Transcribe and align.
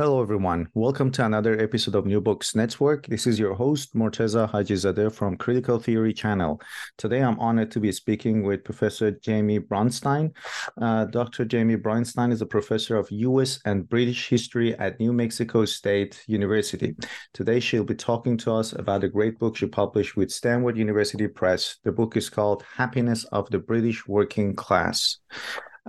Hello, 0.00 0.22
everyone. 0.22 0.66
Welcome 0.72 1.10
to 1.10 1.26
another 1.26 1.60
episode 1.60 1.94
of 1.94 2.06
New 2.06 2.22
Books 2.22 2.54
Network. 2.54 3.06
This 3.06 3.26
is 3.26 3.38
your 3.38 3.52
host, 3.52 3.94
Morteza 3.94 4.50
Hajizadeh 4.50 5.12
from 5.12 5.36
Critical 5.36 5.78
Theory 5.78 6.14
Channel. 6.14 6.58
Today, 6.96 7.22
I'm 7.22 7.38
honored 7.38 7.70
to 7.72 7.80
be 7.80 7.92
speaking 7.92 8.42
with 8.42 8.64
Professor 8.64 9.10
Jamie 9.10 9.60
Bronstein. 9.60 10.34
Uh, 10.80 11.04
Dr. 11.04 11.44
Jamie 11.44 11.76
Bronstein 11.76 12.32
is 12.32 12.40
a 12.40 12.46
professor 12.46 12.96
of 12.96 13.10
U.S. 13.10 13.60
and 13.66 13.86
British 13.90 14.30
history 14.30 14.74
at 14.78 14.98
New 14.98 15.12
Mexico 15.12 15.66
State 15.66 16.24
University. 16.26 16.96
Today, 17.34 17.60
she'll 17.60 17.84
be 17.84 17.94
talking 17.94 18.38
to 18.38 18.54
us 18.54 18.72
about 18.72 19.04
a 19.04 19.08
great 19.10 19.38
book 19.38 19.54
she 19.54 19.66
published 19.66 20.16
with 20.16 20.30
Stanford 20.30 20.78
University 20.78 21.28
Press. 21.28 21.76
The 21.84 21.92
book 21.92 22.16
is 22.16 22.30
called 22.30 22.64
Happiness 22.74 23.24
of 23.24 23.50
the 23.50 23.58
British 23.58 24.08
Working 24.08 24.56
Class. 24.56 25.18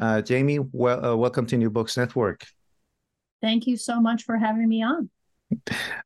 Uh, 0.02 0.21
Jamie, 0.21 0.59
well, 0.73 1.05
uh, 1.05 1.15
welcome 1.15 1.46
to 1.46 1.56
New 1.56 1.70
Books 1.70 1.96
Network. 1.96 2.46
Thank 3.41 3.68
you 3.68 3.77
so 3.77 4.00
much 4.00 4.23
for 4.23 4.37
having 4.37 4.68
me 4.68 4.83
on. 4.83 5.09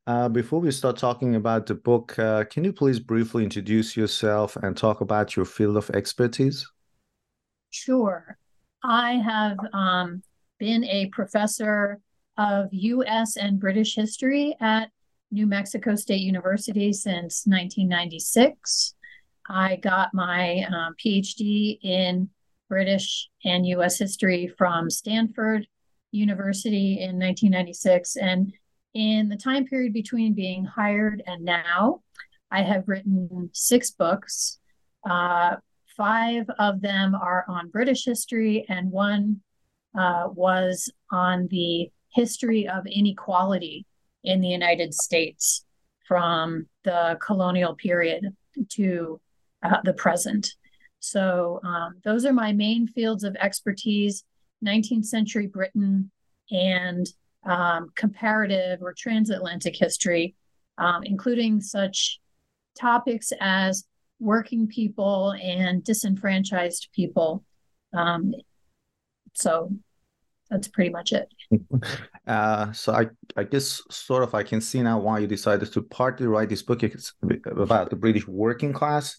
Uh, 0.08 0.30
before 0.30 0.60
we 0.60 0.72
start 0.72 0.98
talking 0.98 1.36
about 1.36 1.66
the 1.66 1.76
book, 1.76 2.18
uh, 2.18 2.44
can 2.46 2.64
you 2.64 2.74
please 2.74 3.00
briefly 3.00 3.44
introduce 3.44 3.96
yourself 3.96 4.56
and 4.56 4.76
talk 4.76 5.02
about 5.02 5.36
your 5.36 5.46
field 5.46 5.78
of 5.78 5.90
expertise? 5.92 6.68
Sure. 7.70 8.38
I 8.84 9.14
have 9.14 9.58
um, 9.74 10.24
been 10.60 10.84
a 10.86 11.08
professor 11.08 12.00
of 12.38 12.70
U.S. 12.72 13.38
and 13.38 13.60
British 13.60 13.96
history 13.96 14.56
at 14.60 14.90
New 15.32 15.48
Mexico 15.48 15.96
State 15.96 16.22
University 16.22 16.94
since 16.94 17.46
1996. 17.46 18.96
I 19.50 19.76
got 19.78 20.14
my 20.14 20.66
um, 20.72 20.96
PhD 21.04 21.80
in 21.84 22.30
British 22.70 23.30
and 23.44 23.66
U.S. 23.68 24.00
history 24.00 24.48
from 24.58 24.90
Stanford 24.90 25.68
University 26.16 27.00
in 27.00 27.20
1996. 27.20 28.16
And 28.16 28.54
in 28.94 29.30
the 29.30 29.38
time 29.38 29.66
period 29.66 29.94
between 29.94 30.34
being 30.34 30.66
hired 30.66 31.22
and 31.28 31.44
now, 31.44 32.02
I 32.50 32.62
have 32.62 32.88
written 32.88 33.50
six 33.54 33.92
books. 33.92 34.60
Uh, 35.08 35.58
five 35.98 36.50
of 36.58 36.82
them 36.82 37.16
are 37.16 37.46
on 37.48 37.70
British 37.70 38.06
history, 38.06 38.66
and 38.70 38.92
one 38.92 39.42
uh, 39.98 40.30
was 40.32 40.92
on 41.12 41.48
the 41.50 41.92
history 42.14 42.68
of 42.68 42.86
inequality 42.88 43.86
in 44.24 44.42
the 44.42 44.48
United 44.48 44.94
States 44.94 45.66
from 46.08 46.68
the 46.84 47.18
colonial 47.22 47.76
period 47.76 48.36
to 48.70 49.20
uh, 49.64 49.78
the 49.84 49.94
present. 49.94 50.56
So, 51.00 51.60
um, 51.64 51.96
those 52.04 52.26
are 52.26 52.34
my 52.34 52.54
main 52.54 52.88
fields 52.88 53.24
of 53.24 53.36
expertise 53.36 54.24
19th 54.66 55.06
century 55.06 55.48
Britain 55.48 56.12
and 56.52 57.08
um, 57.46 57.92
comparative 57.96 58.82
or 58.82 58.94
transatlantic 58.94 59.76
history, 59.76 60.36
um, 60.78 61.04
including 61.04 61.62
such 61.62 62.20
topics 62.80 63.32
as 63.40 63.86
working 64.20 64.68
people 64.68 65.34
and 65.42 65.84
disenfranchised 65.84 66.90
people. 66.94 67.44
Um, 67.94 68.34
so 69.34 69.72
that's 70.50 70.68
pretty 70.68 70.90
much 70.90 71.14
it. 71.14 71.30
Uh, 72.28 72.72
so 72.72 72.92
I, 72.92 73.06
I 73.38 73.44
guess 73.44 73.84
sort 73.92 74.24
of 74.24 74.34
I 74.34 74.42
can 74.42 74.60
see 74.60 74.82
now 74.82 75.00
why 75.00 75.20
you 75.20 75.28
decided 75.28 75.72
to 75.72 75.82
partly 75.84 76.26
write 76.26 76.50
this 76.50 76.64
book 76.64 76.82
about 77.46 77.92
the 77.92 77.96
British 77.96 78.28
working 78.28 78.74
class 78.74 79.16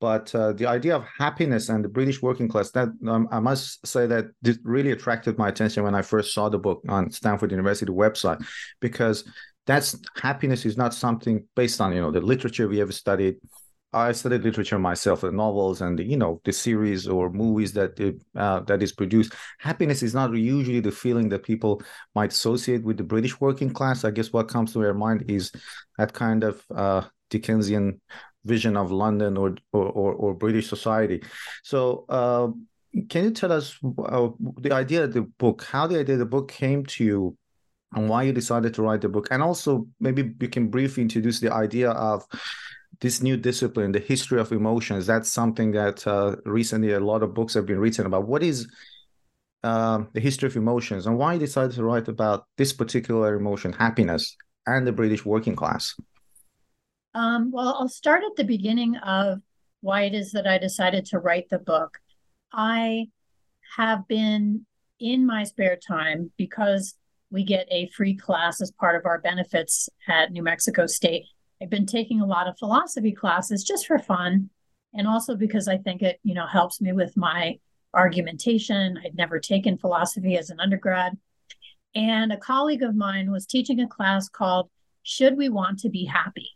but 0.00 0.34
uh, 0.34 0.52
the 0.52 0.66
idea 0.66 0.94
of 0.94 1.04
happiness 1.18 1.68
and 1.68 1.84
the 1.84 1.88
British 1.88 2.20
working 2.20 2.48
class, 2.48 2.70
that 2.72 2.88
um, 3.08 3.28
I 3.30 3.40
must 3.40 3.86
say 3.86 4.06
that 4.06 4.26
this 4.42 4.58
really 4.62 4.90
attracted 4.90 5.38
my 5.38 5.48
attention 5.48 5.84
when 5.84 5.94
I 5.94 6.02
first 6.02 6.34
saw 6.34 6.48
the 6.48 6.58
book 6.58 6.82
on 6.88 7.10
Stanford 7.10 7.50
University 7.50 7.90
website, 7.90 8.44
because 8.80 9.24
that's 9.66 9.96
happiness 10.16 10.64
is 10.66 10.76
not 10.76 10.94
something 10.94 11.44
based 11.56 11.80
on 11.80 11.92
you 11.92 12.00
know 12.00 12.10
the 12.10 12.20
literature 12.20 12.68
we 12.68 12.78
have 12.78 12.94
studied. 12.94 13.36
I 13.92 14.12
studied 14.12 14.42
literature 14.42 14.78
myself, 14.78 15.22
the 15.22 15.32
novels 15.32 15.80
and 15.80 15.98
the, 15.98 16.04
you 16.04 16.18
know 16.18 16.42
the 16.44 16.52
series 16.52 17.08
or 17.08 17.30
movies 17.30 17.72
that 17.72 17.98
uh, 18.36 18.60
that 18.60 18.82
is 18.82 18.92
produced. 18.92 19.32
Happiness 19.58 20.02
is 20.02 20.12
not 20.12 20.34
usually 20.34 20.80
the 20.80 20.92
feeling 20.92 21.30
that 21.30 21.42
people 21.42 21.82
might 22.14 22.32
associate 22.32 22.84
with 22.84 22.98
the 22.98 23.04
British 23.04 23.40
working 23.40 23.72
class. 23.72 24.04
I 24.04 24.10
guess 24.10 24.32
what 24.32 24.48
comes 24.48 24.74
to 24.74 24.80
their 24.80 24.94
mind 24.94 25.24
is 25.28 25.50
that 25.96 26.12
kind 26.12 26.44
of 26.44 26.62
uh, 26.74 27.02
Dickensian 27.30 28.00
vision 28.46 28.76
of 28.76 28.90
London 28.90 29.36
or 29.36 29.56
or, 29.72 29.86
or, 29.86 30.12
or 30.14 30.34
British 30.34 30.68
society. 30.68 31.22
So, 31.62 32.04
uh, 32.08 32.48
can 33.08 33.24
you 33.24 33.30
tell 33.30 33.52
us 33.52 33.78
uh, 33.98 34.28
the 34.60 34.72
idea 34.72 35.04
of 35.04 35.12
the 35.12 35.22
book, 35.22 35.64
how 35.64 35.86
the 35.86 35.98
idea 35.98 36.14
of 36.14 36.20
the 36.20 36.26
book 36.36 36.50
came 36.50 36.86
to 36.86 37.04
you, 37.04 37.36
and 37.92 38.08
why 38.08 38.22
you 38.22 38.32
decided 38.32 38.74
to 38.74 38.82
write 38.82 39.00
the 39.00 39.08
book, 39.08 39.28
and 39.30 39.42
also 39.42 39.86
maybe 40.00 40.34
you 40.40 40.48
can 40.48 40.68
briefly 40.68 41.02
introduce 41.02 41.40
the 41.40 41.52
idea 41.52 41.90
of 41.90 42.24
this 43.00 43.22
new 43.22 43.36
discipline, 43.36 43.92
the 43.92 43.98
history 43.98 44.40
of 44.40 44.52
emotions. 44.52 45.06
That's 45.06 45.30
something 45.30 45.72
that 45.72 46.06
uh, 46.06 46.36
recently 46.44 46.92
a 46.92 47.00
lot 47.00 47.22
of 47.22 47.34
books 47.34 47.54
have 47.54 47.66
been 47.66 47.78
written 47.78 48.06
about. 48.06 48.26
What 48.26 48.42
is 48.42 48.66
uh, 49.62 50.04
the 50.14 50.20
history 50.20 50.48
of 50.48 50.56
emotions, 50.56 51.06
and 51.06 51.18
why 51.18 51.34
you 51.34 51.40
decided 51.40 51.72
to 51.76 51.84
write 51.84 52.08
about 52.08 52.46
this 52.56 52.72
particular 52.72 53.36
emotion, 53.36 53.72
happiness, 53.72 54.36
and 54.66 54.86
the 54.86 54.92
British 54.92 55.24
working 55.26 55.56
class? 55.56 55.94
Um, 57.16 57.50
well, 57.50 57.74
I'll 57.80 57.88
start 57.88 58.24
at 58.24 58.36
the 58.36 58.44
beginning 58.44 58.96
of 58.96 59.40
why 59.80 60.02
it 60.02 60.14
is 60.14 60.32
that 60.32 60.46
I 60.46 60.58
decided 60.58 61.06
to 61.06 61.18
write 61.18 61.48
the 61.48 61.58
book. 61.58 61.96
I 62.52 63.06
have 63.78 64.06
been 64.06 64.66
in 65.00 65.24
my 65.24 65.44
spare 65.44 65.76
time 65.76 66.30
because 66.36 66.94
we 67.30 67.42
get 67.42 67.66
a 67.70 67.88
free 67.96 68.14
class 68.14 68.60
as 68.60 68.70
part 68.70 68.96
of 68.96 69.06
our 69.06 69.18
benefits 69.18 69.88
at 70.06 70.30
New 70.30 70.42
Mexico 70.42 70.86
State. 70.86 71.24
I've 71.62 71.70
been 71.70 71.86
taking 71.86 72.20
a 72.20 72.26
lot 72.26 72.48
of 72.48 72.58
philosophy 72.58 73.12
classes 73.12 73.64
just 73.64 73.86
for 73.86 73.98
fun 73.98 74.50
and 74.92 75.08
also 75.08 75.36
because 75.36 75.68
I 75.68 75.78
think 75.78 76.02
it, 76.02 76.20
you 76.22 76.34
know, 76.34 76.46
helps 76.46 76.82
me 76.82 76.92
with 76.92 77.16
my 77.16 77.58
argumentation. 77.94 79.00
I'd 79.02 79.16
never 79.16 79.40
taken 79.40 79.78
philosophy 79.78 80.36
as 80.36 80.50
an 80.50 80.60
undergrad. 80.60 81.16
And 81.94 82.30
a 82.30 82.36
colleague 82.36 82.82
of 82.82 82.94
mine 82.94 83.30
was 83.30 83.46
teaching 83.46 83.80
a 83.80 83.88
class 83.88 84.28
called 84.28 84.68
Should 85.02 85.38
We 85.38 85.48
Want 85.48 85.78
to 85.78 85.88
Be 85.88 86.04
Happy? 86.04 86.55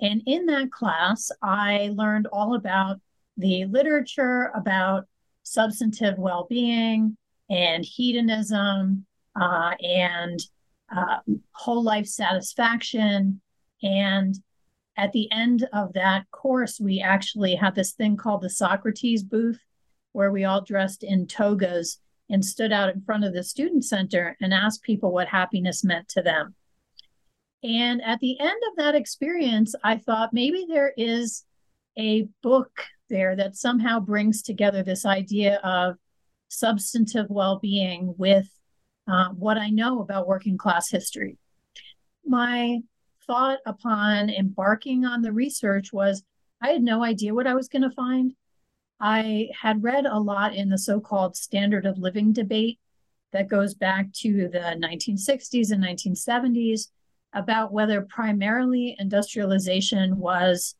And 0.00 0.22
in 0.26 0.46
that 0.46 0.70
class, 0.70 1.30
I 1.42 1.90
learned 1.94 2.26
all 2.32 2.54
about 2.54 3.00
the 3.36 3.64
literature 3.66 4.50
about 4.54 5.06
substantive 5.42 6.18
well 6.18 6.46
being 6.48 7.16
and 7.48 7.84
hedonism 7.84 9.06
uh, 9.40 9.74
and 9.80 10.40
uh, 10.94 11.18
whole 11.52 11.82
life 11.82 12.06
satisfaction. 12.06 13.40
And 13.82 14.34
at 14.96 15.12
the 15.12 15.30
end 15.30 15.68
of 15.72 15.92
that 15.92 16.30
course, 16.30 16.80
we 16.80 17.00
actually 17.00 17.54
had 17.54 17.74
this 17.74 17.92
thing 17.92 18.16
called 18.16 18.42
the 18.42 18.50
Socrates 18.50 19.22
booth, 19.22 19.60
where 20.12 20.32
we 20.32 20.44
all 20.44 20.62
dressed 20.62 21.02
in 21.02 21.26
togas 21.26 22.00
and 22.30 22.44
stood 22.44 22.72
out 22.72 22.92
in 22.92 23.02
front 23.02 23.24
of 23.24 23.32
the 23.32 23.44
student 23.44 23.84
center 23.84 24.36
and 24.40 24.52
asked 24.52 24.82
people 24.82 25.12
what 25.12 25.28
happiness 25.28 25.84
meant 25.84 26.08
to 26.08 26.22
them. 26.22 26.54
And 27.66 28.00
at 28.02 28.20
the 28.20 28.38
end 28.38 28.62
of 28.70 28.76
that 28.76 28.94
experience, 28.94 29.74
I 29.82 29.96
thought 29.96 30.32
maybe 30.32 30.66
there 30.68 30.92
is 30.96 31.44
a 31.98 32.28
book 32.40 32.70
there 33.10 33.34
that 33.34 33.56
somehow 33.56 33.98
brings 33.98 34.40
together 34.40 34.84
this 34.84 35.04
idea 35.04 35.56
of 35.64 35.96
substantive 36.46 37.26
well 37.28 37.58
being 37.58 38.14
with 38.16 38.48
uh, 39.08 39.30
what 39.30 39.58
I 39.58 39.70
know 39.70 40.00
about 40.00 40.28
working 40.28 40.56
class 40.56 40.90
history. 40.90 41.38
My 42.24 42.82
thought 43.26 43.58
upon 43.66 44.30
embarking 44.30 45.04
on 45.04 45.22
the 45.22 45.32
research 45.32 45.92
was 45.92 46.22
I 46.62 46.68
had 46.68 46.82
no 46.82 47.02
idea 47.02 47.34
what 47.34 47.48
I 47.48 47.54
was 47.54 47.68
going 47.68 47.82
to 47.82 47.90
find. 47.90 48.32
I 49.00 49.48
had 49.60 49.82
read 49.82 50.06
a 50.06 50.20
lot 50.20 50.54
in 50.54 50.68
the 50.68 50.78
so 50.78 51.00
called 51.00 51.36
standard 51.36 51.84
of 51.84 51.98
living 51.98 52.32
debate 52.32 52.78
that 53.32 53.48
goes 53.48 53.74
back 53.74 54.12
to 54.20 54.48
the 54.48 54.76
1960s 54.80 55.72
and 55.72 55.82
1970s 55.82 56.88
about 57.36 57.72
whether 57.72 58.00
primarily 58.00 58.96
industrialization 58.98 60.16
was 60.16 60.74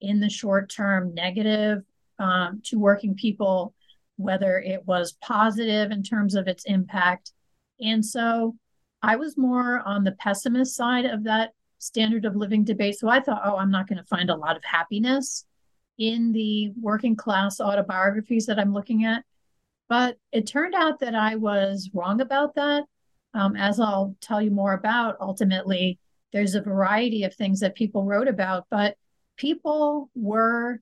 in 0.00 0.20
the 0.20 0.28
short 0.28 0.70
term 0.70 1.14
negative 1.14 1.82
um, 2.18 2.60
to 2.64 2.78
working 2.78 3.14
people, 3.14 3.74
whether 4.16 4.58
it 4.58 4.86
was 4.86 5.16
positive 5.22 5.90
in 5.90 6.02
terms 6.02 6.34
of 6.34 6.46
its 6.46 6.64
impact. 6.64 7.32
And 7.80 8.04
so 8.04 8.54
I 9.02 9.16
was 9.16 9.38
more 9.38 9.80
on 9.80 10.04
the 10.04 10.12
pessimist 10.12 10.76
side 10.76 11.06
of 11.06 11.24
that 11.24 11.52
standard 11.78 12.24
of 12.26 12.36
living 12.36 12.62
debate. 12.62 12.98
So 12.98 13.08
I 13.08 13.20
thought, 13.20 13.42
oh, 13.44 13.56
I'm 13.56 13.70
not 13.70 13.88
going 13.88 13.98
to 13.98 14.04
find 14.04 14.30
a 14.30 14.36
lot 14.36 14.56
of 14.56 14.62
happiness 14.64 15.46
in 15.98 16.32
the 16.32 16.72
working 16.80 17.16
class 17.16 17.58
autobiographies 17.58 18.46
that 18.46 18.58
I'm 18.58 18.72
looking 18.72 19.04
at. 19.04 19.24
But 19.88 20.18
it 20.30 20.46
turned 20.46 20.74
out 20.74 21.00
that 21.00 21.14
I 21.14 21.36
was 21.36 21.90
wrong 21.92 22.20
about 22.20 22.54
that. 22.54 22.84
Um, 23.34 23.56
as 23.56 23.80
I'll 23.80 24.14
tell 24.20 24.42
you 24.42 24.50
more 24.50 24.74
about, 24.74 25.16
ultimately, 25.20 25.98
there's 26.32 26.54
a 26.54 26.62
variety 26.62 27.24
of 27.24 27.34
things 27.34 27.60
that 27.60 27.74
people 27.74 28.04
wrote 28.04 28.28
about, 28.28 28.66
but 28.70 28.96
people 29.36 30.10
were 30.14 30.80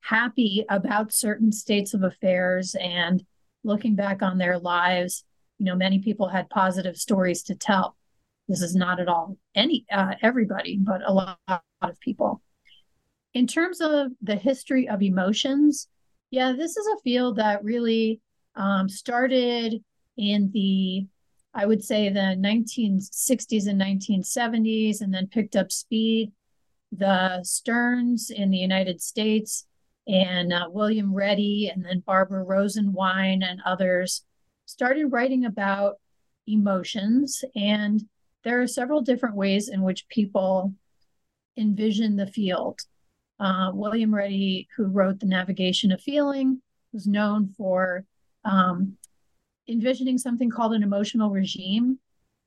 happy 0.00 0.64
about 0.68 1.12
certain 1.12 1.52
states 1.52 1.94
of 1.94 2.02
affairs 2.02 2.74
and 2.80 3.24
looking 3.64 3.94
back 3.94 4.22
on 4.22 4.38
their 4.38 4.58
lives, 4.58 5.24
you 5.58 5.66
know, 5.66 5.74
many 5.74 5.98
people 5.98 6.28
had 6.28 6.48
positive 6.48 6.96
stories 6.96 7.42
to 7.44 7.54
tell. 7.54 7.96
This 8.48 8.62
is 8.62 8.74
not 8.74 9.00
at 9.00 9.08
all 9.08 9.36
any 9.54 9.84
uh, 9.92 10.14
everybody, 10.22 10.78
but 10.80 11.02
a 11.04 11.12
lot, 11.12 11.38
a 11.48 11.60
lot 11.82 11.90
of 11.90 12.00
people. 12.00 12.42
In 13.34 13.46
terms 13.46 13.80
of 13.80 14.12
the 14.22 14.36
history 14.36 14.88
of 14.88 15.02
emotions, 15.02 15.88
yeah, 16.30 16.52
this 16.56 16.76
is 16.76 16.86
a 16.86 17.00
field 17.02 17.36
that 17.36 17.62
really 17.62 18.20
um, 18.56 18.88
started 18.88 19.82
in 20.16 20.50
the, 20.52 21.06
I 21.58 21.66
would 21.66 21.82
say, 21.82 22.08
the 22.08 22.36
1960s 22.38 23.66
and 23.66 23.80
1970s, 23.80 25.00
and 25.00 25.12
then 25.12 25.26
picked 25.26 25.56
up 25.56 25.72
speed. 25.72 26.30
The 26.92 27.42
Stearns 27.42 28.30
in 28.30 28.50
the 28.50 28.58
United 28.58 29.02
States 29.02 29.66
and 30.06 30.52
uh, 30.52 30.68
William 30.70 31.12
Reddy, 31.12 31.68
and 31.68 31.84
then 31.84 31.98
Barbara 32.06 32.44
Rosenwein 32.44 33.42
and 33.42 33.60
others 33.66 34.24
started 34.66 35.08
writing 35.08 35.46
about 35.46 35.96
emotions. 36.46 37.44
And 37.56 38.06
there 38.44 38.62
are 38.62 38.68
several 38.68 39.02
different 39.02 39.34
ways 39.34 39.68
in 39.68 39.82
which 39.82 40.08
people 40.08 40.72
envision 41.56 42.14
the 42.14 42.28
field. 42.28 42.82
Uh, 43.40 43.72
William 43.74 44.14
Reddy, 44.14 44.68
who 44.76 44.84
wrote 44.84 45.18
The 45.18 45.26
Navigation 45.26 45.90
of 45.90 46.00
Feeling, 46.00 46.62
was 46.92 47.08
known 47.08 47.52
for 47.56 48.04
um, 48.44 48.96
envisioning 49.68 50.18
something 50.18 50.50
called 50.50 50.72
an 50.72 50.82
emotional 50.82 51.30
regime. 51.30 51.98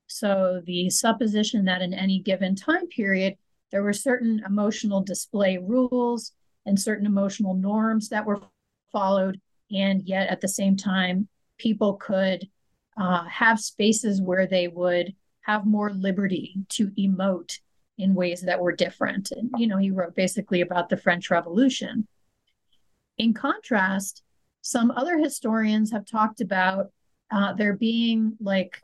So, 0.07 0.61
the 0.65 0.89
supposition 0.89 1.65
that 1.65 1.81
in 1.81 1.93
any 1.93 2.19
given 2.19 2.55
time 2.55 2.87
period, 2.87 3.37
there 3.71 3.83
were 3.83 3.93
certain 3.93 4.41
emotional 4.45 5.01
display 5.01 5.57
rules 5.57 6.33
and 6.65 6.79
certain 6.79 7.05
emotional 7.05 7.53
norms 7.53 8.09
that 8.09 8.25
were 8.25 8.41
followed. 8.91 9.39
And 9.71 10.03
yet, 10.03 10.29
at 10.29 10.41
the 10.41 10.47
same 10.47 10.75
time, 10.75 11.29
people 11.57 11.93
could 11.93 12.49
uh, 12.97 13.23
have 13.25 13.59
spaces 13.59 14.21
where 14.21 14.45
they 14.45 14.67
would 14.67 15.15
have 15.41 15.65
more 15.65 15.91
liberty 15.91 16.55
to 16.69 16.87
emote 16.99 17.59
in 17.97 18.13
ways 18.13 18.41
that 18.41 18.59
were 18.59 18.71
different. 18.71 19.31
And, 19.31 19.49
you 19.57 19.67
know, 19.67 19.77
he 19.77 19.91
wrote 19.91 20.15
basically 20.15 20.61
about 20.61 20.89
the 20.89 20.97
French 20.97 21.29
Revolution. 21.29 22.07
In 23.17 23.33
contrast, 23.33 24.23
some 24.61 24.91
other 24.91 25.17
historians 25.17 25.91
have 25.91 26.05
talked 26.05 26.41
about 26.41 26.91
uh, 27.31 27.53
there 27.53 27.73
being 27.73 28.37
like 28.39 28.79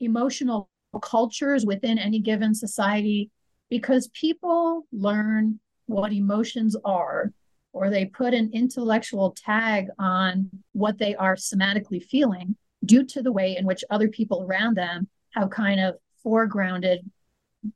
emotional 0.00 0.68
cultures 1.02 1.64
within 1.64 1.98
any 1.98 2.18
given 2.18 2.54
society 2.54 3.30
because 3.68 4.08
people 4.08 4.86
learn 4.92 5.60
what 5.86 6.12
emotions 6.12 6.76
are 6.84 7.32
or 7.72 7.88
they 7.88 8.04
put 8.04 8.34
an 8.34 8.50
intellectual 8.52 9.30
tag 9.30 9.86
on 9.98 10.50
what 10.72 10.98
they 10.98 11.14
are 11.14 11.36
somatically 11.36 12.02
feeling 12.02 12.56
due 12.84 13.04
to 13.04 13.22
the 13.22 13.32
way 13.32 13.56
in 13.56 13.64
which 13.64 13.84
other 13.90 14.08
people 14.08 14.42
around 14.42 14.76
them 14.76 15.08
have 15.30 15.50
kind 15.50 15.78
of 15.78 15.94
foregrounded 16.24 16.98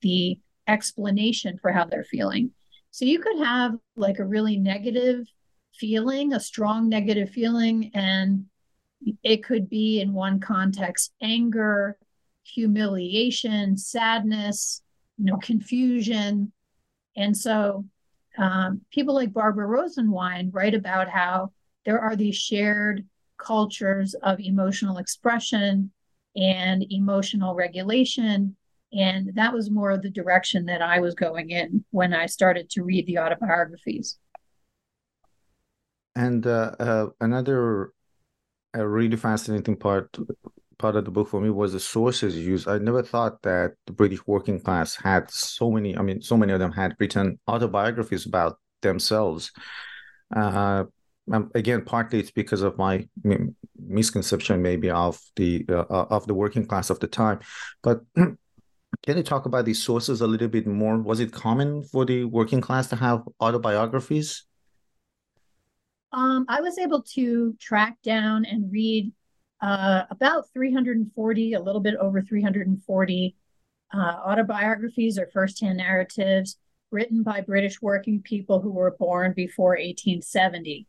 the 0.01 0.39
explanation 0.67 1.59
for 1.61 1.71
how 1.71 1.85
they're 1.85 2.05
feeling. 2.05 2.51
So 2.91 3.05
you 3.05 3.21
could 3.21 3.39
have 3.39 3.75
like 3.97 4.19
a 4.19 4.25
really 4.25 4.57
negative 4.57 5.27
feeling, 5.75 6.33
a 6.33 6.41
strong 6.41 6.89
negative 6.89 7.31
feeling, 7.31 7.91
and 7.95 8.47
it 9.23 9.45
could 9.45 9.69
be 9.69 10.01
in 10.01 10.13
one 10.13 10.41
context 10.41 11.13
anger, 11.23 11.99
humiliation, 12.43 13.77
sadness, 13.77 14.83
you 15.19 15.27
know, 15.27 15.37
confusion. 15.39 16.53
And 17.17 17.37
so 17.37 17.85
um, 18.39 18.81
people 18.91 19.15
like 19.15 19.33
Barbara 19.33 19.67
Rosenwein 19.67 20.51
write 20.53 20.75
about 20.75 21.09
how 21.09 21.53
there 21.85 22.01
are 22.01 22.17
these 22.17 22.37
shared 22.37 23.07
cultures 23.39 24.15
of 24.23 24.41
emotional 24.41 24.99
expression 24.99 25.91
and 26.37 26.85
emotional 26.91 27.55
regulation. 27.55 28.57
And 28.93 29.33
that 29.35 29.53
was 29.53 29.71
more 29.71 29.91
of 29.91 30.03
the 30.03 30.11
direction 30.11 30.67
that 30.67 30.83
I 30.83 31.01
was 31.01 31.15
going 31.15 31.51
in 31.51 31.85
when 31.91 32.13
I 32.13 32.27
started 32.27 32.71
to 32.71 32.85
read 32.85 33.07
the 33.07 33.19
autobiographies. 33.19 34.19
And 36.17 36.47
uh, 36.47 36.73
uh, 36.79 37.07
another 37.21 37.91
a 38.75 38.87
really 38.87 39.17
fascinating 39.17 39.77
part 39.77 40.17
part 40.79 40.97
of 40.97 41.05
the 41.05 41.11
book 41.11 41.29
for 41.29 41.41
me 41.41 41.51
was 41.51 41.73
the 41.73 41.81
sources 41.81 42.37
used. 42.37 42.69
I 42.69 42.79
never 42.79 43.03
thought 43.03 43.41
that 43.43 43.75
the 43.87 43.93
British 43.93 44.27
working 44.27 44.61
class 44.61 44.97
had 44.97 45.31
so 45.31 45.71
many. 45.71 45.97
I 45.97 46.03
mean, 46.03 46.21
so 46.21 46.37
many 46.37 46.53
of 46.53 46.59
them 46.59 46.73
had 46.73 46.95
written 46.99 47.39
autobiographies 47.49 48.27
about 48.27 48.59
themselves. 48.83 49.53
Uh, 50.35 50.85
um, 51.33 51.51
again, 51.55 51.85
partly 51.85 52.19
it's 52.19 52.31
because 52.31 52.63
of 52.63 52.77
my 52.77 53.09
misconception, 53.79 54.61
maybe 54.61 54.91
of 54.91 55.19
the 55.37 55.65
uh, 55.69 55.85
uh 55.89 56.07
of 56.11 56.27
the 56.27 56.35
working 56.35 56.67
class 56.67 56.91
of 56.91 57.01
the 57.01 57.07
time. 57.07 57.39
But 57.83 58.01
can 58.15 59.17
you 59.17 59.23
talk 59.23 59.47
about 59.47 59.65
these 59.65 59.83
sources 59.83 60.21
a 60.21 60.27
little 60.27 60.49
bit 60.49 60.67
more? 60.67 60.99
Was 60.99 61.21
it 61.21 61.33
common 61.33 61.83
for 61.85 62.05
the 62.05 62.25
working 62.25 62.61
class 62.61 62.89
to 62.89 62.97
have 62.97 63.23
autobiographies? 63.41 64.45
Um, 66.15 66.47
I 66.49 66.61
was 66.61 66.79
able 66.79 67.03
to 67.15 67.55
track 67.55 67.99
down 68.05 68.45
and 68.45 68.71
read 68.71 69.13
uh, 69.61 70.03
about 70.11 70.49
340, 70.53 71.55
a 71.55 71.61
little 71.61 71.81
bit 71.81 71.97
over 71.97 72.23
340 72.23 73.37
uh, 73.93 73.99
autobiographies 73.99 75.19
or 75.19 75.29
firsthand 75.33 75.79
narratives 75.79 76.57
written 76.93 77.25
by 77.25 77.41
British 77.41 77.83
working 77.83 78.23
people 78.23 78.61
who 78.61 78.71
were 78.71 78.95
born 78.97 79.33
before 79.33 79.71
1870. 79.71 80.87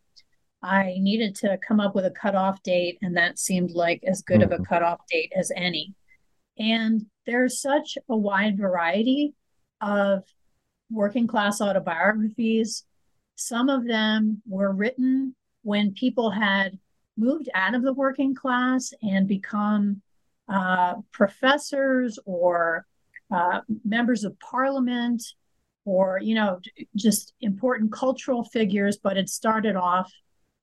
I 0.61 0.97
needed 0.99 1.33
to 1.37 1.57
come 1.67 1.79
up 1.79 1.95
with 1.95 2.05
a 2.05 2.11
cutoff 2.11 2.61
date, 2.61 2.99
and 3.01 3.17
that 3.17 3.39
seemed 3.39 3.71
like 3.71 4.03
as 4.03 4.21
good 4.21 4.41
mm-hmm. 4.41 4.51
of 4.51 4.51
a 4.51 4.55
mm-hmm. 4.61 4.73
cutoff 4.73 4.99
date 5.09 5.33
as 5.35 5.51
any. 5.55 5.95
And 6.59 7.07
there's 7.25 7.59
such 7.59 7.97
a 8.07 8.15
wide 8.15 8.59
variety 8.59 9.33
of 9.81 10.23
working 10.91 11.25
class 11.25 11.61
autobiographies 11.61 12.83
some 13.35 13.69
of 13.69 13.85
them 13.85 14.41
were 14.47 14.71
written 14.71 15.35
when 15.63 15.93
people 15.93 16.31
had 16.31 16.77
moved 17.17 17.49
out 17.53 17.75
of 17.75 17.81
the 17.81 17.93
working 17.93 18.35
class 18.35 18.93
and 19.01 19.27
become 19.27 20.01
uh, 20.47 20.95
professors 21.11 22.19
or 22.25 22.85
uh, 23.31 23.61
members 23.83 24.23
of 24.23 24.39
parliament 24.39 25.23
or 25.85 26.19
you 26.21 26.35
know 26.35 26.59
just 26.95 27.33
important 27.41 27.91
cultural 27.91 28.43
figures 28.43 28.97
but 28.97 29.17
it 29.17 29.27
started 29.29 29.75
off 29.75 30.11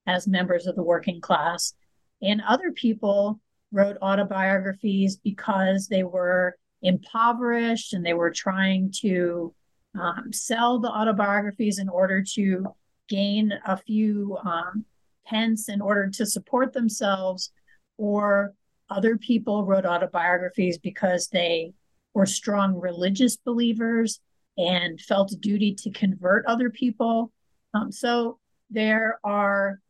as 0.06 0.26
members 0.26 0.66
of 0.66 0.76
the 0.76 0.82
working 0.82 1.20
class. 1.20 1.74
And 2.20 2.42
other 2.46 2.72
people 2.72 3.40
wrote 3.72 3.96
autobiographies 4.02 5.16
because 5.16 5.88
they 5.88 6.04
were 6.04 6.56
impoverished 6.82 7.94
and 7.94 8.04
they 8.04 8.14
were 8.14 8.30
trying 8.30 8.92
to 9.00 9.54
um, 9.98 10.32
sell 10.32 10.78
the 10.78 10.88
autobiographies 10.88 11.78
in 11.78 11.88
order 11.88 12.22
to 12.34 12.66
gain 13.08 13.52
a 13.66 13.76
few 13.76 14.38
um, 14.44 14.84
pence 15.26 15.68
in 15.68 15.80
order 15.80 16.08
to 16.08 16.26
support 16.26 16.72
themselves, 16.72 17.52
or 17.98 18.54
other 18.90 19.16
people 19.16 19.64
wrote 19.64 19.86
autobiographies 19.86 20.78
because 20.78 21.28
they 21.28 21.72
were 22.14 22.26
strong 22.26 22.78
religious 22.78 23.36
believers 23.36 24.20
and 24.58 25.00
felt 25.00 25.32
a 25.32 25.36
duty 25.36 25.74
to 25.74 25.90
convert 25.90 26.44
other 26.46 26.70
people. 26.70 27.32
Um, 27.74 27.90
so 27.90 28.38
there 28.70 29.18
are, 29.24 29.80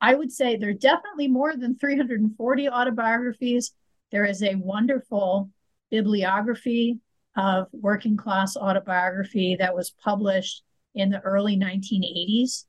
I 0.00 0.14
would 0.14 0.32
say, 0.32 0.56
there 0.56 0.70
are 0.70 0.74
definitely 0.74 1.28
more 1.28 1.56
than 1.56 1.76
340 1.76 2.68
autobiographies. 2.68 3.72
There 4.10 4.24
is 4.24 4.42
a 4.42 4.56
wonderful 4.56 5.50
bibliography 5.90 6.98
of 7.36 7.68
working 7.72 8.16
class 8.16 8.56
autobiography 8.56 9.56
that 9.58 9.74
was 9.74 9.90
published 9.90 10.62
in 10.94 11.10
the 11.10 11.20
early 11.20 11.56
1980s. 11.56 12.64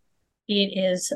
It 0.47 0.77
is 0.77 1.11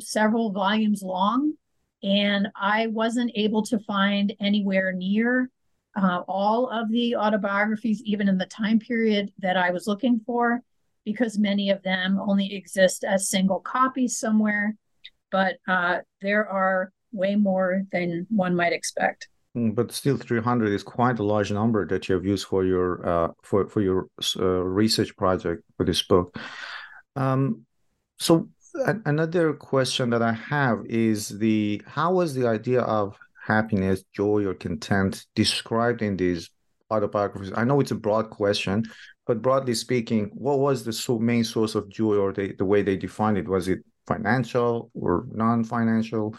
several 0.00 0.50
volumes 0.50 1.02
long, 1.02 1.54
and 2.02 2.48
I 2.56 2.88
wasn't 2.88 3.32
able 3.34 3.62
to 3.66 3.78
find 3.80 4.34
anywhere 4.40 4.92
near 4.92 5.50
uh, 5.96 6.22
all 6.26 6.68
of 6.68 6.90
the 6.90 7.14
autobiographies, 7.16 8.02
even 8.04 8.28
in 8.28 8.38
the 8.38 8.46
time 8.46 8.78
period 8.78 9.32
that 9.38 9.56
I 9.56 9.70
was 9.70 9.86
looking 9.86 10.20
for, 10.26 10.60
because 11.04 11.38
many 11.38 11.70
of 11.70 11.82
them 11.82 12.18
only 12.18 12.54
exist 12.54 13.04
as 13.04 13.28
single 13.28 13.60
copies 13.60 14.18
somewhere. 14.18 14.76
But 15.30 15.56
uh, 15.68 15.98
there 16.20 16.48
are 16.48 16.92
way 17.12 17.36
more 17.36 17.84
than 17.92 18.26
one 18.28 18.56
might 18.56 18.72
expect. 18.72 19.28
Mm, 19.56 19.74
but 19.74 19.92
still, 19.92 20.16
300 20.16 20.72
is 20.72 20.82
quite 20.82 21.18
a 21.18 21.22
large 21.22 21.52
number 21.52 21.86
that 21.86 22.08
you 22.08 22.14
have 22.14 22.24
used 22.24 22.46
for 22.46 22.64
your 22.64 23.06
uh, 23.06 23.28
for 23.42 23.68
for 23.68 23.80
your 23.80 24.08
uh, 24.36 24.44
research 24.44 25.16
project 25.16 25.62
for 25.76 25.84
this 25.86 26.02
book. 26.02 26.36
Um, 27.14 27.64
so 28.18 28.48
another 29.06 29.52
question 29.52 30.10
that 30.10 30.22
I 30.22 30.32
have 30.32 30.84
is 30.86 31.28
the 31.28 31.80
how 31.86 32.14
was 32.14 32.34
the 32.34 32.48
idea 32.48 32.80
of 32.80 33.16
happiness, 33.46 34.02
joy, 34.12 34.44
or 34.44 34.54
content 34.54 35.24
described 35.36 36.02
in 36.02 36.16
these 36.16 36.50
autobiographies? 36.90 37.52
I 37.54 37.62
know 37.62 37.78
it's 37.78 37.92
a 37.92 37.96
broad 38.06 38.30
question, 38.30 38.84
but 39.24 39.40
broadly 39.40 39.74
speaking, 39.74 40.32
what 40.34 40.58
was 40.58 40.84
the 40.84 40.92
so 40.92 41.20
main 41.20 41.44
source 41.44 41.76
of 41.76 41.88
joy, 41.88 42.16
or 42.16 42.32
the, 42.32 42.54
the 42.54 42.64
way 42.64 42.82
they 42.82 42.96
defined 42.96 43.38
it? 43.38 43.46
Was 43.46 43.68
it 43.68 43.84
financial 44.06 44.90
or 44.94 45.26
non-financial? 45.30 46.34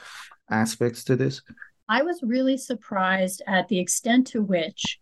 aspects 0.50 1.04
to 1.06 1.16
this? 1.16 1.42
I 1.88 2.02
was 2.02 2.24
really 2.24 2.58
surprised 2.58 3.42
at 3.48 3.68
the 3.68 3.80
extent 3.80 4.28
to 4.28 4.42
which 4.42 5.00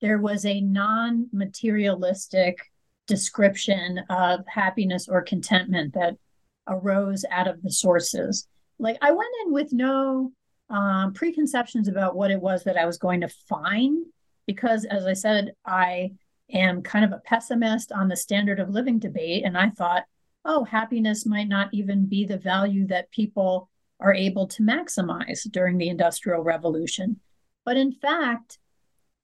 there 0.00 0.18
was 0.18 0.44
a 0.44 0.60
non 0.60 1.28
materialistic 1.32 2.58
description 3.06 4.00
of 4.08 4.46
happiness 4.46 5.08
or 5.08 5.22
contentment 5.22 5.94
that 5.94 6.16
arose 6.68 7.24
out 7.30 7.48
of 7.48 7.62
the 7.62 7.72
sources. 7.72 8.46
Like 8.78 8.98
I 9.00 9.10
went 9.10 9.30
in 9.44 9.52
with 9.52 9.72
no 9.72 10.32
um, 10.70 11.12
preconceptions 11.12 11.88
about 11.88 12.16
what 12.16 12.30
it 12.30 12.40
was 12.40 12.64
that 12.64 12.76
I 12.76 12.86
was 12.86 12.98
going 12.98 13.20
to 13.20 13.28
find, 13.28 14.06
because 14.46 14.84
as 14.84 15.06
I 15.06 15.12
said, 15.12 15.52
I 15.66 16.12
am 16.52 16.82
kind 16.82 17.04
of 17.04 17.12
a 17.12 17.22
pessimist 17.24 17.92
on 17.92 18.08
the 18.08 18.16
standard 18.16 18.60
of 18.60 18.70
living 18.70 18.98
debate. 18.98 19.44
And 19.44 19.56
I 19.56 19.70
thought, 19.70 20.04
oh, 20.44 20.64
happiness 20.64 21.26
might 21.26 21.48
not 21.48 21.68
even 21.72 22.06
be 22.06 22.24
the 22.24 22.38
value 22.38 22.86
that 22.88 23.10
people 23.10 23.68
are 24.02 24.14
able 24.14 24.46
to 24.48 24.62
maximize 24.62 25.50
during 25.50 25.78
the 25.78 25.88
Industrial 25.88 26.42
Revolution. 26.42 27.20
But 27.64 27.76
in 27.76 27.92
fact, 27.92 28.58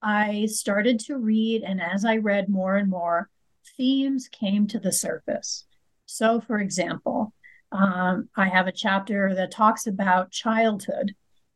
I 0.01 0.45
started 0.45 0.99
to 1.01 1.17
read, 1.17 1.63
and 1.63 1.81
as 1.81 2.05
I 2.05 2.17
read 2.17 2.49
more 2.49 2.77
and 2.77 2.89
more, 2.89 3.29
themes 3.75 4.29
came 4.29 4.67
to 4.67 4.79
the 4.79 4.91
surface. 4.91 5.65
So, 6.05 6.39
for 6.39 6.59
example, 6.59 7.33
um, 7.71 8.29
I 8.35 8.47
have 8.47 8.67
a 8.67 8.71
chapter 8.71 9.35
that 9.35 9.51
talks 9.51 9.85
about 9.85 10.31
childhood 10.31 11.13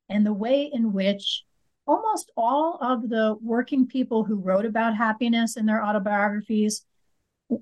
and 0.09 0.25
the 0.25 0.33
way 0.33 0.69
in 0.71 0.93
which 0.93 1.43
almost 1.87 2.31
all 2.37 2.77
of 2.81 3.09
the 3.09 3.35
working 3.41 3.87
people 3.87 4.23
who 4.23 4.35
wrote 4.35 4.65
about 4.65 4.95
happiness 4.95 5.57
in 5.57 5.65
their 5.65 5.83
autobiographies 5.83 6.85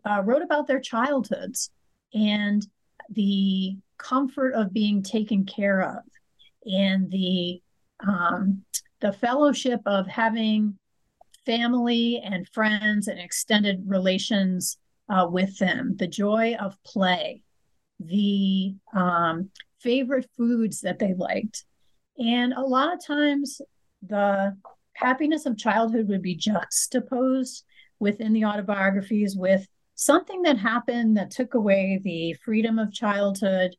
uh, 0.05 0.21
wrote 0.25 0.41
about 0.41 0.67
their 0.67 0.79
childhoods 0.79 1.71
and 2.13 2.67
the 3.09 3.77
comfort 4.01 4.53
of 4.53 4.73
being 4.73 5.03
taken 5.03 5.45
care 5.45 5.81
of 5.81 6.03
and 6.65 7.09
the 7.11 7.61
um, 8.07 8.63
the 8.99 9.13
fellowship 9.13 9.81
of 9.85 10.07
having 10.07 10.77
family 11.45 12.21
and 12.23 12.47
friends 12.49 13.07
and 13.07 13.19
extended 13.19 13.83
relations 13.85 14.77
uh, 15.09 15.27
with 15.29 15.57
them, 15.57 15.95
the 15.97 16.07
joy 16.07 16.55
of 16.59 16.81
play, 16.83 17.43
the 17.99 18.75
um, 18.95 19.49
favorite 19.79 20.27
foods 20.37 20.81
that 20.81 20.99
they 20.99 21.13
liked. 21.13 21.65
And 22.17 22.53
a 22.53 22.61
lot 22.61 22.93
of 22.93 23.05
times, 23.05 23.61
the 24.07 24.55
happiness 24.93 25.45
of 25.45 25.57
childhood 25.57 26.07
would 26.07 26.21
be 26.21 26.35
juxtaposed 26.35 27.63
within 27.99 28.33
the 28.33 28.45
autobiographies 28.45 29.35
with 29.35 29.67
something 29.95 30.41
that 30.43 30.57
happened 30.57 31.17
that 31.17 31.31
took 31.31 31.53
away 31.53 31.99
the 32.03 32.33
freedom 32.43 32.79
of 32.79 32.93
childhood, 32.93 33.75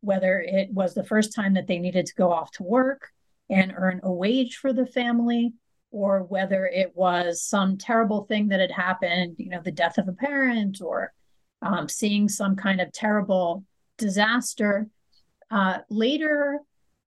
whether 0.00 0.40
it 0.40 0.72
was 0.72 0.94
the 0.94 1.04
first 1.04 1.34
time 1.34 1.54
that 1.54 1.66
they 1.66 1.78
needed 1.78 2.06
to 2.06 2.14
go 2.14 2.32
off 2.32 2.50
to 2.52 2.62
work 2.62 3.10
and 3.48 3.72
earn 3.76 4.00
a 4.02 4.12
wage 4.12 4.56
for 4.56 4.72
the 4.72 4.86
family, 4.86 5.52
or 5.90 6.24
whether 6.24 6.66
it 6.66 6.92
was 6.94 7.42
some 7.42 7.78
terrible 7.78 8.24
thing 8.24 8.48
that 8.48 8.60
had 8.60 8.72
happened, 8.72 9.36
you 9.38 9.48
know, 9.48 9.60
the 9.64 9.72
death 9.72 9.98
of 9.98 10.08
a 10.08 10.12
parent 10.12 10.80
or 10.82 11.12
um, 11.62 11.88
seeing 11.88 12.28
some 12.28 12.56
kind 12.56 12.80
of 12.80 12.92
terrible 12.92 13.64
disaster. 13.96 14.88
Uh, 15.50 15.78
later 15.88 16.60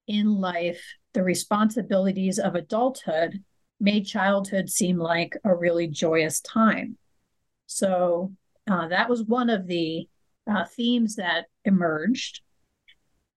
in 0.08 0.34
life, 0.40 0.82
the 1.14 1.24
responsibilities 1.24 2.40
of 2.40 2.56
adulthood 2.56 3.44
made 3.80 4.06
childhood 4.06 4.70
seem 4.70 4.98
like 4.98 5.38
a 5.44 5.56
really 5.56 5.88
joyous 5.88 6.40
time. 6.42 6.98
So 7.68 8.34
uh, 8.70 8.88
that 8.88 9.10
was 9.10 9.24
one 9.24 9.50
of 9.50 9.68
the 9.68 10.08
uh, 10.50 10.66
themes 10.66 11.16
that 11.16 11.46
emerged. 11.66 12.42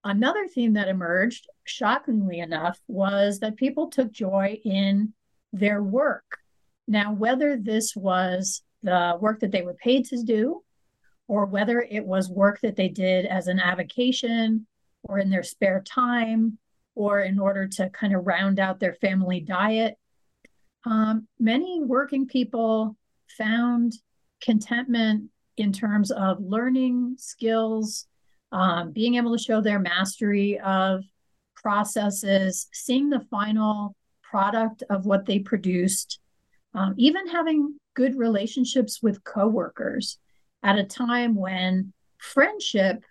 Another 0.05 0.49
theme 0.49 0.73
that 0.75 0.89
emerged, 0.89 1.49
shockingly 1.65 2.41
enough, 2.41 2.81
was 2.89 3.39
that 3.39 3.57
people 3.57 3.89
took 3.89 4.11
joy 4.11 4.61
in 4.65 5.13
their 5.53 5.83
work. 5.83 6.39
Now, 6.89 7.13
whether 7.13 7.57
this 7.57 7.95
was 7.95 8.63
the 8.83 9.17
work 9.21 9.41
that 9.41 9.53
they 9.53 9.63
were 9.63 9.75
paid 9.75 10.07
to 10.07 10.23
do, 10.23 10.63
or 11.29 11.47
whether 11.47 11.81
it 11.81 12.05
was 12.05 12.29
work 12.29 12.61
that 12.63 12.77
they 12.77 12.89
did 12.89 13.27
as 13.27 13.47
an 13.47 13.61
avocation 13.61 14.67
or 15.05 15.19
in 15.19 15.31
their 15.31 15.45
spare 15.45 15.83
time, 15.87 16.59
or 16.95 17.21
in 17.21 17.39
order 17.39 17.67
to 17.67 17.89
kind 17.91 18.15
of 18.15 18.27
round 18.27 18.59
out 18.59 18.81
their 18.81 18.95
family 18.95 19.41
diet, 19.41 19.97
um, 20.85 21.27
many 21.39 21.81
working 21.83 22.27
people 22.27 22.97
found 23.39 23.93
contentment 24.41 25.31
in 25.57 25.73
terms 25.73 26.11
of 26.11 26.41
learning 26.41 27.15
skills, 27.19 28.07
um, 28.53 28.93
being 28.93 29.17
able 29.17 29.37
to 29.37 29.43
show 29.43 29.61
their 29.61 29.79
mastery 29.79 30.61
of 30.61 31.03
processes, 31.57 32.69
seeing 32.73 33.09
the 33.09 33.27
final 33.31 33.97
product 34.23 34.83
of 34.91 35.07
what 35.07 35.27
they 35.27 35.39
produced, 35.39 36.21
um, 36.75 36.95
even 36.97 37.29
having 37.29 37.79
good 37.95 38.17
relationships 38.17 39.03
with 39.03 39.25
coworkers 39.25 40.19
at 40.63 40.79
a 40.79 40.85
time 40.85 41.35
when 41.35 41.93
friendship 42.19 43.05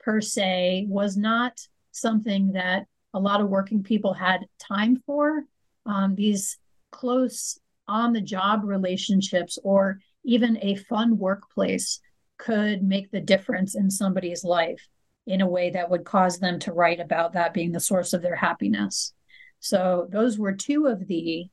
per 0.00 0.20
se 0.20 0.86
was 0.88 1.16
not 1.16 1.60
something 1.92 2.52
that 2.52 2.86
a 3.14 3.18
lot 3.18 3.40
of 3.40 3.48
working 3.48 3.82
people 3.82 4.12
had 4.12 4.46
time 4.58 5.02
for. 5.06 5.44
Um, 5.86 6.14
these 6.14 6.58
close 6.90 7.58
on 7.88 8.12
the 8.12 8.20
job 8.20 8.62
relationships 8.64 9.58
or 9.62 10.00
even 10.24 10.58
a 10.60 10.74
fun 10.74 11.16
workplace 11.16 12.00
could 12.38 12.82
make 12.82 13.10
the 13.10 13.20
difference 13.20 13.74
in 13.74 13.90
somebody's 13.90 14.44
life 14.44 14.86
in 15.26 15.40
a 15.40 15.48
way 15.48 15.70
that 15.70 15.90
would 15.90 16.04
cause 16.04 16.38
them 16.38 16.58
to 16.60 16.72
write 16.72 17.00
about 17.00 17.32
that 17.32 17.52
being 17.52 17.72
the 17.72 17.80
source 17.80 18.12
of 18.12 18.22
their 18.22 18.36
happiness. 18.36 19.12
So 19.58 20.06
those 20.10 20.38
were 20.38 20.52
two 20.52 20.86
of 20.86 21.06
the 21.06 21.46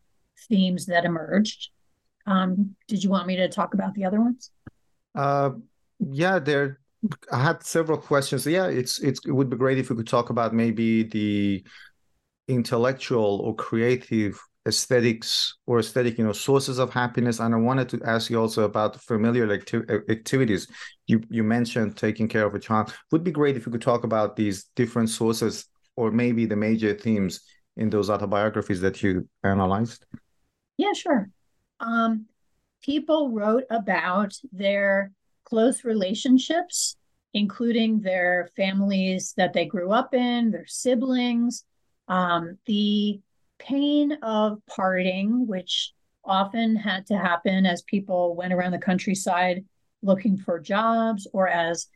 themes 0.48 0.86
that 0.88 1.06
emerged. 1.06 1.70
Um, 2.26 2.76
did 2.88 3.04
you 3.04 3.10
want 3.10 3.28
me 3.28 3.36
to 3.38 3.50
talk 3.50 3.74
about 3.74 3.94
the 3.94 4.06
other 4.06 4.22
ones? 4.22 4.52
Uh, 5.16 5.52
yeah, 6.00 6.40
there. 6.40 6.80
I 7.32 7.42
had 7.42 7.64
several 7.64 7.98
questions. 7.98 8.46
Yeah, 8.46 8.68
it's, 8.68 9.00
it's 9.00 9.20
it 9.26 9.32
would 9.32 9.50
be 9.50 9.58
great 9.58 9.78
if 9.78 9.90
we 9.90 9.96
could 9.96 10.08
talk 10.08 10.30
about 10.30 10.54
maybe 10.54 11.04
the 11.04 11.64
intellectual 12.48 13.42
or 13.44 13.56
creative 13.56 14.40
aesthetics 14.66 15.58
or 15.68 15.80
aesthetic 15.80 16.18
you 16.18 16.24
know 16.24 16.32
sources 16.32 16.80
of 16.80 16.94
happiness 16.94 17.42
and 17.42 17.54
i 17.54 17.58
wanted 17.58 17.90
to 17.90 18.00
ask 18.06 18.30
you 18.30 18.40
also 18.40 18.64
about 18.64 18.96
familiar 19.02 19.52
acti- 19.52 19.84
activities 20.10 20.68
you 21.06 21.22
you 21.30 21.44
mentioned 21.44 21.98
taking 21.98 22.30
care 22.30 22.46
of 22.46 22.56
a 22.56 22.60
child 22.60 22.94
would 23.12 23.26
be 23.26 23.32
great 23.32 23.58
if 23.58 23.66
you 23.66 23.72
could 23.74 23.82
talk 23.82 24.06
about 24.06 24.38
these 24.38 24.66
different 24.76 25.10
sources 25.10 25.66
or 25.96 26.12
maybe 26.12 26.46
the 26.46 26.56
major 26.56 26.94
themes 26.94 27.42
in 27.78 27.90
those 27.90 28.10
autobiographies 28.10 28.82
that 28.82 29.02
you 29.02 29.28
analyzed? 29.44 30.06
Yeah, 30.78 30.94
sure. 30.94 31.30
Um, 31.80 32.26
people 32.82 33.32
wrote 33.32 33.66
about 33.70 34.34
their 34.52 35.12
close 35.44 35.84
relationships, 35.84 36.96
including 37.34 38.02
their 38.02 38.50
families 38.56 39.34
that 39.38 39.54
they 39.54 39.66
grew 39.66 39.92
up 39.92 40.14
in, 40.14 40.52
their 40.52 40.68
siblings, 40.68 41.64
um, 42.08 42.58
the 42.66 43.20
pain 43.64 44.14
of 44.22 44.60
parting, 44.68 45.48
which 45.48 45.94
often 46.26 46.76
had 46.76 47.06
to 47.08 47.18
happen 47.18 47.66
as 47.66 47.82
people 47.84 48.36
went 48.36 48.54
around 48.54 48.72
the 48.72 48.78
countryside 48.78 49.66
looking 50.02 50.38
for 50.38 50.60
jobs 50.60 51.28
or 51.34 51.48
as 51.48 51.88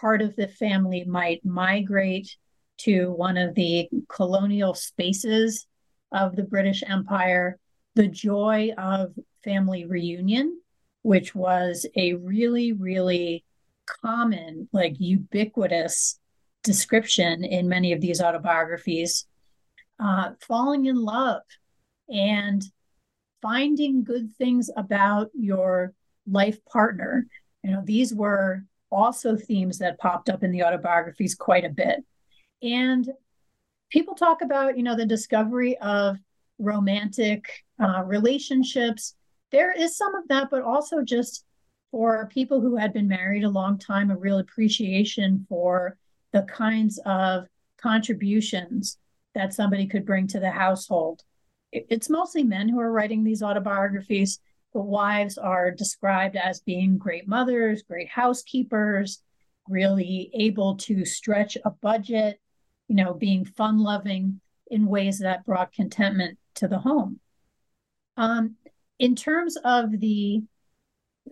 part 0.00 0.22
of 0.22 0.36
the 0.36 0.48
family 0.48 1.04
might 1.04 1.44
migrate 1.44 2.36
to 2.78 3.10
one 3.12 3.36
of 3.36 3.54
the 3.54 3.88
colonial 4.08 4.74
spaces 4.74 5.66
of 6.12 6.36
the 6.36 6.44
British 6.44 6.82
Empire, 6.86 7.58
the 7.94 8.06
joy 8.06 8.70
of 8.78 9.12
family 9.42 9.84
reunion, 9.84 10.60
which 11.02 11.34
was 11.34 11.86
a 11.96 12.14
really, 12.14 12.72
really 12.72 13.44
common, 13.86 14.68
like 14.72 14.94
ubiquitous 14.98 16.20
description 16.62 17.44
in 17.44 17.68
many 17.68 17.92
of 17.92 18.00
these 18.00 18.20
autobiographies. 18.20 19.26
Uh, 20.00 20.30
falling 20.40 20.86
in 20.86 20.96
love 20.96 21.42
and 22.08 22.62
finding 23.42 24.04
good 24.04 24.32
things 24.36 24.70
about 24.76 25.30
your 25.34 25.92
life 26.30 26.64
partner. 26.66 27.26
You 27.62 27.72
know, 27.72 27.82
these 27.84 28.14
were 28.14 28.64
also 28.90 29.36
themes 29.36 29.78
that 29.78 29.98
popped 29.98 30.28
up 30.28 30.42
in 30.42 30.52
the 30.52 30.62
autobiographies 30.62 31.34
quite 31.34 31.64
a 31.64 31.70
bit. 31.70 32.04
And 32.62 33.08
people 33.90 34.14
talk 34.14 34.42
about, 34.42 34.76
you 34.76 34.82
know, 34.82 34.96
the 34.96 35.06
discovery 35.06 35.76
of 35.78 36.16
romantic 36.58 37.64
uh, 37.82 38.02
relationships. 38.04 39.14
There 39.50 39.72
is 39.72 39.96
some 39.96 40.14
of 40.14 40.28
that, 40.28 40.48
but 40.50 40.62
also 40.62 41.02
just 41.02 41.44
for 41.90 42.28
people 42.32 42.60
who 42.60 42.76
had 42.76 42.92
been 42.92 43.08
married 43.08 43.44
a 43.44 43.50
long 43.50 43.78
time, 43.78 44.10
a 44.10 44.16
real 44.16 44.38
appreciation 44.38 45.46
for 45.48 45.96
the 46.32 46.42
kinds 46.42 46.98
of 47.06 47.46
contributions 47.80 48.98
that 49.38 49.54
somebody 49.54 49.86
could 49.86 50.04
bring 50.04 50.26
to 50.28 50.40
the 50.40 50.50
household. 50.50 51.22
It's 51.72 52.10
mostly 52.10 52.44
men 52.44 52.68
who 52.68 52.80
are 52.80 52.92
writing 52.92 53.24
these 53.24 53.42
autobiographies. 53.42 54.40
The 54.74 54.80
wives 54.80 55.38
are 55.38 55.70
described 55.70 56.36
as 56.36 56.60
being 56.60 56.98
great 56.98 57.26
mothers, 57.26 57.82
great 57.82 58.08
housekeepers, 58.08 59.22
really 59.68 60.30
able 60.34 60.76
to 60.76 61.04
stretch 61.04 61.56
a 61.64 61.70
budget 61.70 62.40
you 62.88 62.96
know, 62.96 63.14
being 63.14 63.44
fun 63.44 63.78
loving 63.78 64.40
in 64.70 64.86
ways 64.86 65.20
that 65.20 65.44
brought 65.44 65.72
contentment 65.72 66.38
to 66.56 66.66
the 66.66 66.78
home. 66.78 67.20
Um, 68.16 68.56
in 68.98 69.14
terms 69.14 69.56
of 69.62 70.00
the 70.00 70.42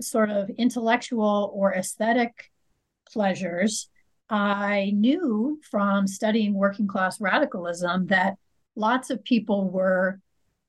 sort 0.01 0.31
of 0.31 0.51
intellectual 0.51 1.51
or 1.55 1.73
aesthetic 1.73 2.53
pleasures, 3.11 3.89
I 4.28 4.92
knew 4.95 5.61
from 5.62 6.06
studying 6.06 6.54
working 6.54 6.88
class 6.88 7.21
radicalism 7.21 8.06
that 8.06 8.37
lots 8.75 9.11
of 9.11 9.23
people 9.23 9.71
were 9.71 10.21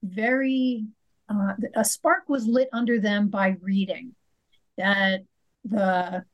very, 0.02 0.86
uh, 1.28 1.54
a 1.74 1.84
spark 1.84 2.28
was 2.28 2.46
lit 2.46 2.68
under 2.72 3.00
them 3.00 3.28
by 3.28 3.56
reading. 3.60 4.14
That 4.76 5.24
the 5.64 6.24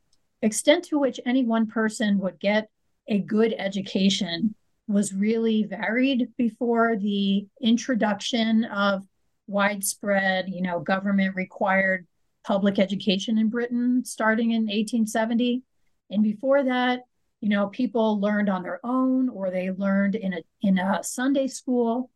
extent 0.43 0.85
to 0.87 0.99
which 0.99 1.19
any 1.25 1.45
one 1.45 1.67
person 1.67 2.19
would 2.19 2.39
get 2.39 2.69
a 3.09 3.19
good 3.19 3.55
education 3.57 4.55
was 4.87 5.15
really 5.15 5.65
varied 5.65 6.29
before 6.37 6.97
the 6.97 7.47
introduction 7.61 8.65
of 8.65 9.07
widespread, 9.47 10.49
you 10.49 10.63
know, 10.63 10.81
government 10.81 11.35
required 11.35 12.07
public 12.47 12.79
education 12.79 13.39
in 13.39 13.49
Britain 13.49 14.05
starting 14.05 14.51
in 14.51 14.63
1870. 14.63 15.63
And 16.11 16.23
before 16.23 16.65
that, 16.65 17.05
you 17.45 17.51
know, 17.51 17.67
people 17.67 18.19
learned 18.23 18.49
on 18.49 18.63
their 18.63 18.81
own 18.85 19.29
or 19.29 19.51
they 19.51 19.71
learned 19.71 20.15
in 20.15 20.33
a 20.33 20.41
in 20.63 20.79
a 20.79 21.05
Sunday 21.05 21.47
school 21.47 22.11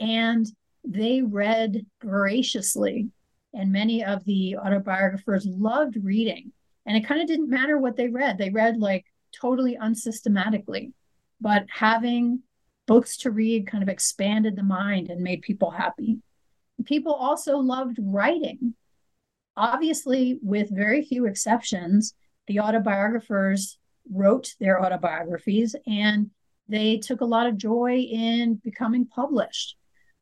and 0.00 0.46
they 0.82 1.20
read 1.20 1.84
voraciously. 2.02 3.10
And 3.52 3.72
many 3.72 4.02
of 4.02 4.24
the 4.24 4.56
autobiographers 4.58 5.44
loved 5.44 5.98
reading. 6.02 6.52
And 6.86 6.96
it 6.96 7.06
kind 7.06 7.20
of 7.20 7.26
didn't 7.26 7.50
matter 7.50 7.76
what 7.76 7.98
they 7.98 8.08
read. 8.08 8.38
They 8.38 8.48
read 8.48 8.78
like 8.78 9.04
totally 9.38 9.76
unsystematically. 9.76 10.94
But 11.42 11.66
having 11.68 12.40
books 12.86 13.18
to 13.18 13.30
read 13.30 13.66
kind 13.66 13.82
of 13.82 13.90
expanded 13.90 14.56
the 14.56 14.62
mind 14.62 15.10
and 15.10 15.20
made 15.20 15.42
people 15.42 15.72
happy. 15.72 16.20
People 16.86 17.12
also 17.12 17.58
loved 17.58 17.98
writing. 18.00 18.72
Obviously, 19.58 20.38
with 20.42 20.74
very 20.74 21.04
few 21.04 21.26
exceptions, 21.26 22.14
the 22.46 22.56
autobiographers 22.56 23.76
wrote 24.10 24.54
their 24.60 24.82
autobiographies 24.82 25.74
and 25.86 26.30
they 26.68 26.98
took 26.98 27.20
a 27.20 27.26
lot 27.26 27.46
of 27.46 27.58
joy 27.58 27.98
in 27.98 28.54
becoming 28.62 29.06
published. 29.06 29.76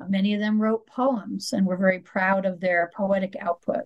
Many 0.09 0.35
of 0.35 0.41
them 0.41 0.61
wrote 0.61 0.87
poems 0.87 1.53
and 1.53 1.67
were 1.67 1.77
very 1.77 2.01
proud 2.01 2.45
of 2.45 2.61
their 2.61 2.91
poetic 2.95 3.37
output. 3.39 3.85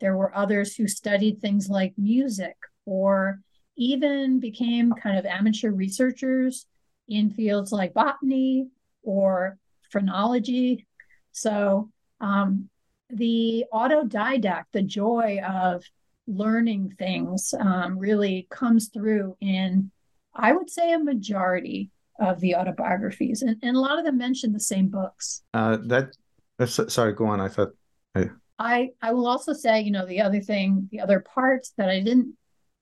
There 0.00 0.16
were 0.16 0.36
others 0.36 0.76
who 0.76 0.86
studied 0.86 1.40
things 1.40 1.68
like 1.68 1.94
music 1.96 2.56
or 2.84 3.40
even 3.76 4.40
became 4.40 4.92
kind 4.92 5.18
of 5.18 5.24
amateur 5.24 5.70
researchers 5.70 6.66
in 7.08 7.30
fields 7.30 7.72
like 7.72 7.94
botany 7.94 8.68
or 9.02 9.58
phrenology. 9.90 10.86
So 11.32 11.90
um, 12.20 12.68
the 13.10 13.64
autodidact, 13.72 14.64
the 14.72 14.82
joy 14.82 15.40
of 15.46 15.84
learning 16.26 16.94
things, 16.98 17.54
um, 17.58 17.98
really 17.98 18.46
comes 18.50 18.88
through 18.88 19.36
in, 19.40 19.90
I 20.34 20.52
would 20.52 20.70
say, 20.70 20.92
a 20.92 20.98
majority 20.98 21.90
of 22.20 22.40
the 22.40 22.54
autobiographies, 22.54 23.42
and, 23.42 23.56
and 23.62 23.76
a 23.76 23.80
lot 23.80 23.98
of 23.98 24.04
them 24.04 24.18
mention 24.18 24.52
the 24.52 24.60
same 24.60 24.88
books. 24.88 25.42
Uh, 25.52 25.78
that 25.86 26.16
uh, 26.58 26.66
sorry, 26.66 27.12
go 27.12 27.26
on. 27.26 27.40
I 27.40 27.48
thought. 27.48 27.70
I... 28.14 28.30
I 28.58 28.90
I 29.02 29.12
will 29.12 29.26
also 29.26 29.52
say, 29.52 29.80
you 29.80 29.90
know, 29.90 30.06
the 30.06 30.20
other 30.20 30.40
thing, 30.40 30.88
the 30.92 31.00
other 31.00 31.20
parts 31.20 31.72
that 31.76 31.88
I 31.88 32.00
didn't 32.00 32.36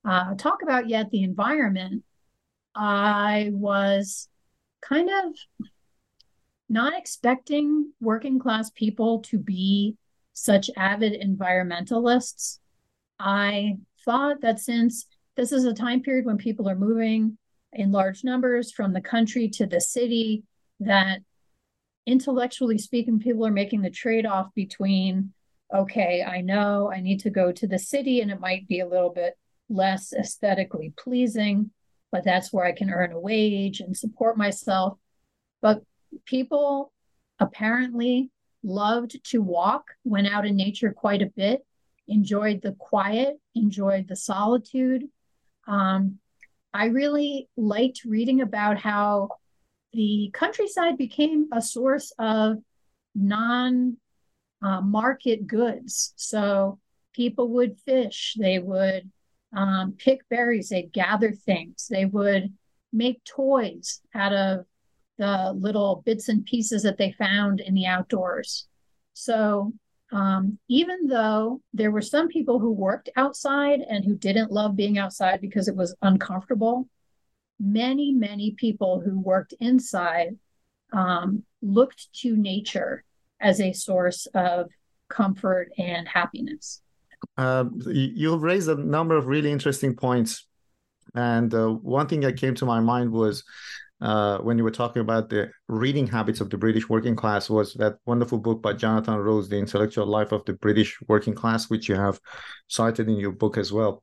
uh, 0.05 0.35
talk 0.35 0.63
about 0.63 0.89
yet, 0.89 1.11
the 1.11 1.23
environment. 1.23 2.05
I 2.75 3.51
was 3.53 4.29
kind 4.83 5.09
of 5.09 5.35
not 6.69 6.95
expecting 6.97 7.93
working 8.01 8.39
class 8.39 8.71
people 8.71 9.21
to 9.21 9.39
be 9.39 9.97
such 10.33 10.71
avid 10.77 11.21
environmentalists. 11.23 12.59
I 13.23 13.77
thought 14.05 14.41
that 14.41 14.59
since 14.59 15.07
this 15.37 15.53
is 15.53 15.65
a 15.65 15.73
time 15.73 16.03
period 16.03 16.27
when 16.27 16.39
people 16.39 16.69
are 16.69 16.77
moving 16.77 17.39
in 17.73 17.93
large 17.93 18.25
numbers 18.25 18.73
from 18.73 18.93
the 18.93 19.01
country 19.01 19.49
to 19.51 19.67
the 19.67 19.81
city, 19.81 20.43
that 20.81 21.21
intellectually 22.05 22.79
speaking, 22.79 23.21
people 23.21 23.47
are 23.47 23.53
making 23.53 23.83
the 23.83 23.91
trade 23.91 24.27
off 24.27 24.49
between, 24.55 25.33
okay, 25.73 26.23
I 26.23 26.41
know 26.41 26.91
I 26.93 27.01
need 27.01 27.21
to 27.21 27.31
go 27.31 27.53
to 27.53 27.67
the 27.67 27.79
city 27.79 28.21
and 28.21 28.31
it 28.31 28.41
might 28.41 28.67
be 28.67 28.81
a 28.81 28.89
little 28.89 29.11
bit 29.11 29.39
less 29.69 30.13
aesthetically 30.13 30.93
pleasing, 30.99 31.71
but 32.11 32.25
that's 32.25 32.53
where 32.53 32.67
I 32.67 32.73
can 32.73 32.91
earn 32.91 33.13
a 33.13 33.21
wage 33.21 33.81
and 33.81 33.97
support 33.97 34.37
myself. 34.37 34.99
But 35.61 35.83
people 36.27 36.93
apparently 37.39 38.31
loved 38.65 39.25
to 39.31 39.41
walk, 39.41 39.85
went 40.05 40.27
out 40.27 40.47
in 40.47 40.57
nature 40.57 40.93
quite 40.93 41.23
a 41.23 41.33
bit, 41.35 41.65
enjoyed 42.13 42.63
the 42.63 42.73
quiet, 42.73 43.41
enjoyed 43.55 44.09
the 44.09 44.17
solitude. 44.17 45.09
Um, 45.67 46.19
I 46.75 46.87
really 46.87 47.49
liked 47.57 48.05
reading 48.05 48.41
about 48.41 48.79
how 48.79 49.31
the 49.93 50.31
countryside 50.33 50.97
became 50.97 51.49
a 51.53 51.61
source 51.61 52.13
of 52.19 52.59
non 53.15 53.97
uh, 54.63 54.81
market 54.81 55.47
goods. 55.47 56.15
So 56.17 56.79
people 57.13 57.49
would 57.49 57.79
fish, 57.81 58.37
they 58.39 58.59
would 58.59 59.11
um, 59.55 59.95
pick 59.99 60.27
berries, 60.29 60.71
they'd 60.71 60.93
gather 60.93 61.33
things, 61.33 61.89
they 61.91 62.05
would 62.07 62.53
make 62.93 63.25
toys 63.25 64.01
out 64.15 64.33
of 64.33 64.65
the 65.19 65.53
little 65.53 66.03
bits 66.05 66.29
and 66.29 66.45
pieces 66.45 66.83
that 66.83 66.97
they 66.97 67.13
found 67.13 67.61
in 67.61 67.75
the 67.75 67.87
outdoors. 67.87 68.67
So 69.13 69.73
um, 70.13 70.59
even 70.69 71.07
though 71.07 71.63
there 71.73 71.91
were 71.91 72.03
some 72.03 72.29
people 72.29 72.59
who 72.59 72.71
worked 72.71 73.09
outside 73.17 73.81
and 73.81 74.05
who 74.05 74.15
didn't 74.15 74.53
love 74.53 74.77
being 74.77 74.99
outside 74.99 75.41
because 75.41 75.69
it 75.69 75.75
was 75.75 75.97
uncomfortable, 76.03 76.87
many, 77.59 78.13
many 78.13 78.53
people 78.53 79.01
who 79.01 79.19
worked 79.19 79.55
inside 79.59 80.37
um, 80.93 81.45
looked 81.63 82.13
to 82.13 82.37
nature 82.37 83.05
as 83.41 83.61
a 83.61 83.73
source 83.73 84.27
of 84.35 84.69
comfort 85.09 85.73
and 85.79 86.07
happiness. 86.07 86.83
Uh, 87.39 87.65
you've 87.87 88.43
raised 88.43 88.69
a 88.69 88.75
number 88.75 89.17
of 89.17 89.27
really 89.27 89.51
interesting 89.51 89.97
points. 89.97 90.47
And 91.15 91.53
uh, 91.55 91.69
one 91.69 92.07
thing 92.07 92.21
that 92.21 92.39
came 92.39 92.55
to 92.57 92.67
my 92.67 92.81
mind 92.81 93.13
was 93.13 93.45
uh, 94.03 94.39
when 94.39 94.59
you 94.59 94.65
were 94.65 94.71
talking 94.71 95.01
about 95.01 95.31
the 95.31 95.51
reading 95.69 96.09
habits 96.09 96.41
of 96.41 96.51
the 96.51 96.59
British 96.59 96.89
working 96.89 97.15
class 97.15 97.49
was 97.49 97.73
that 97.75 97.99
wonderful 98.05 98.39
book 98.39 98.61
by 98.61 98.73
Jonathan 98.73 99.17
Rose, 99.17 99.49
The 99.49 99.59
Intellectual 99.59 100.07
Life 100.07 100.33
of 100.33 100.45
the 100.45 100.55
British 100.55 100.99
Working 101.07 101.35
Class, 101.35 101.71
which 101.71 101.89
you 101.89 101.95
have 101.95 102.21
cited 102.67 103.09
in 103.09 103.17
your 103.17 103.31
book 103.31 103.57
as 103.57 103.73
well. 103.73 104.03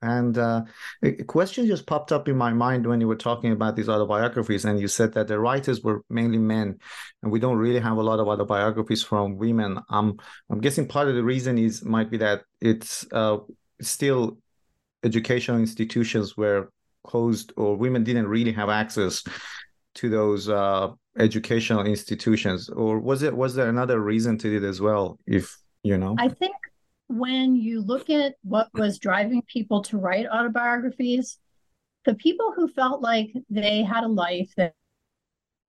And 0.00 0.36
uh, 0.38 0.62
a 1.02 1.12
question 1.24 1.66
just 1.66 1.86
popped 1.86 2.10
up 2.10 2.26
in 2.26 2.36
my 2.36 2.52
mind 2.54 2.86
when 2.86 3.00
you 3.00 3.06
were 3.06 3.14
talking 3.14 3.52
about 3.52 3.76
these 3.76 3.88
autobiographies, 3.88 4.64
and 4.64 4.80
you 4.80 4.88
said 4.88 5.12
that 5.12 5.28
the 5.28 5.38
writers 5.38 5.82
were 5.82 6.02
mainly 6.08 6.38
men, 6.38 6.78
and 7.22 7.30
we 7.30 7.38
don't 7.38 7.58
really 7.58 7.80
have 7.80 7.98
a 7.98 8.02
lot 8.02 8.18
of 8.18 8.26
autobiographies 8.26 9.04
from 9.04 9.36
women. 9.36 9.78
Um, 9.90 10.18
I'm 10.50 10.60
guessing 10.60 10.88
part 10.88 11.08
of 11.08 11.14
the 11.14 11.22
reason 11.22 11.58
is 11.58 11.84
might 11.84 12.10
be 12.10 12.16
that 12.16 12.44
it's 12.60 13.06
uh, 13.12 13.38
still 13.82 14.38
educational 15.04 15.58
institutions 15.58 16.36
where 16.36 16.70
closed 17.04 17.52
or 17.56 17.76
women 17.76 18.04
didn't 18.04 18.28
really 18.28 18.52
have 18.52 18.68
access 18.68 19.22
to 19.94 20.08
those 20.08 20.48
uh, 20.48 20.88
educational 21.18 21.84
institutions 21.84 22.68
or 22.70 22.98
was 22.98 23.22
it 23.22 23.36
was 23.36 23.54
there 23.54 23.68
another 23.68 24.00
reason 24.00 24.38
to 24.38 24.56
it 24.56 24.62
as 24.62 24.80
well 24.80 25.18
if 25.26 25.56
you 25.82 25.98
know? 25.98 26.16
I 26.18 26.28
think 26.28 26.54
when 27.08 27.56
you 27.56 27.82
look 27.82 28.08
at 28.08 28.34
what 28.42 28.68
was 28.74 28.98
driving 28.98 29.42
people 29.42 29.82
to 29.82 29.98
write 29.98 30.26
autobiographies 30.26 31.38
the 32.04 32.14
people 32.14 32.52
who 32.54 32.68
felt 32.68 33.02
like 33.02 33.32
they 33.48 33.82
had 33.82 34.04
a 34.04 34.08
life 34.08 34.52
that 34.56 34.74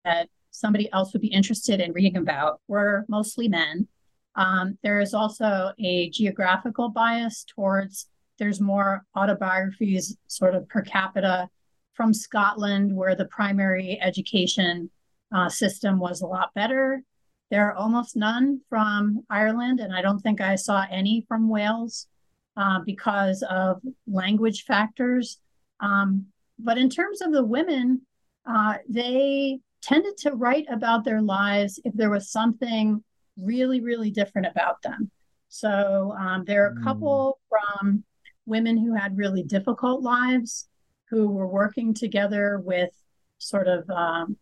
that 0.03 0.27
somebody 0.51 0.91
else 0.91 1.13
would 1.13 1.21
be 1.21 1.29
interested 1.29 1.79
in 1.79 1.93
reading 1.93 2.17
about 2.17 2.59
were 2.67 3.05
mostly 3.07 3.47
men. 3.47 3.87
Um, 4.35 4.77
there 4.83 4.99
is 4.99 5.13
also 5.13 5.71
a 5.79 6.09
geographical 6.09 6.89
bias 6.89 7.45
towards 7.45 8.07
there's 8.39 8.59
more 8.59 9.05
autobiographies 9.15 10.17
sort 10.27 10.55
of 10.55 10.67
per 10.67 10.81
capita 10.81 11.49
from 11.93 12.13
Scotland, 12.13 12.95
where 12.95 13.15
the 13.15 13.25
primary 13.25 13.99
education 14.01 14.89
uh, 15.33 15.49
system 15.49 15.99
was 15.99 16.21
a 16.21 16.27
lot 16.27 16.53
better. 16.53 17.03
There 17.51 17.67
are 17.67 17.75
almost 17.75 18.15
none 18.15 18.61
from 18.69 19.23
Ireland, 19.29 19.79
and 19.79 19.93
I 19.93 20.01
don't 20.01 20.19
think 20.19 20.41
I 20.41 20.55
saw 20.55 20.85
any 20.89 21.25
from 21.27 21.49
Wales 21.49 22.07
uh, 22.57 22.79
because 22.85 23.43
of 23.49 23.81
language 24.07 24.63
factors. 24.63 25.39
Um, 25.79 26.27
but 26.57 26.77
in 26.77 26.89
terms 26.89 27.21
of 27.21 27.31
the 27.31 27.43
women, 27.43 28.01
uh, 28.45 28.77
they 28.89 29.59
tended 29.81 30.17
to 30.17 30.31
write 30.31 30.65
about 30.71 31.03
their 31.03 31.21
lives 31.21 31.79
if 31.83 31.93
there 31.93 32.09
was 32.09 32.31
something 32.31 33.03
really, 33.37 33.81
really 33.81 34.11
different 34.11 34.47
about 34.47 34.81
them. 34.81 35.11
So 35.49 36.15
um, 36.17 36.45
there 36.45 36.65
are 36.65 36.75
a 36.79 36.83
couple 36.83 37.39
from 37.49 38.03
women 38.45 38.77
who 38.77 38.93
had 38.93 39.17
really 39.17 39.43
difficult 39.43 40.01
lives, 40.01 40.67
who 41.09 41.29
were 41.29 41.47
working 41.47 41.93
together 41.93 42.59
with 42.63 42.89
sort 43.37 43.67
of 43.67 43.89
um, 43.89 44.37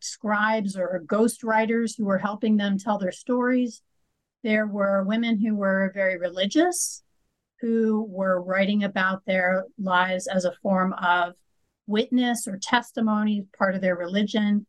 scribes 0.00 0.76
or 0.76 1.02
ghost 1.06 1.42
writers 1.42 1.94
who 1.94 2.04
were 2.04 2.18
helping 2.18 2.56
them 2.56 2.78
tell 2.78 2.98
their 2.98 3.12
stories. 3.12 3.82
There 4.42 4.66
were 4.66 5.02
women 5.02 5.40
who 5.40 5.56
were 5.56 5.90
very 5.94 6.18
religious, 6.18 7.02
who 7.60 8.06
were 8.08 8.40
writing 8.40 8.84
about 8.84 9.24
their 9.26 9.64
lives 9.78 10.26
as 10.26 10.44
a 10.44 10.54
form 10.62 10.92
of 10.92 11.34
witness 11.86 12.46
or 12.46 12.58
testimony, 12.58 13.46
part 13.58 13.74
of 13.74 13.80
their 13.80 13.96
religion. 13.96 14.66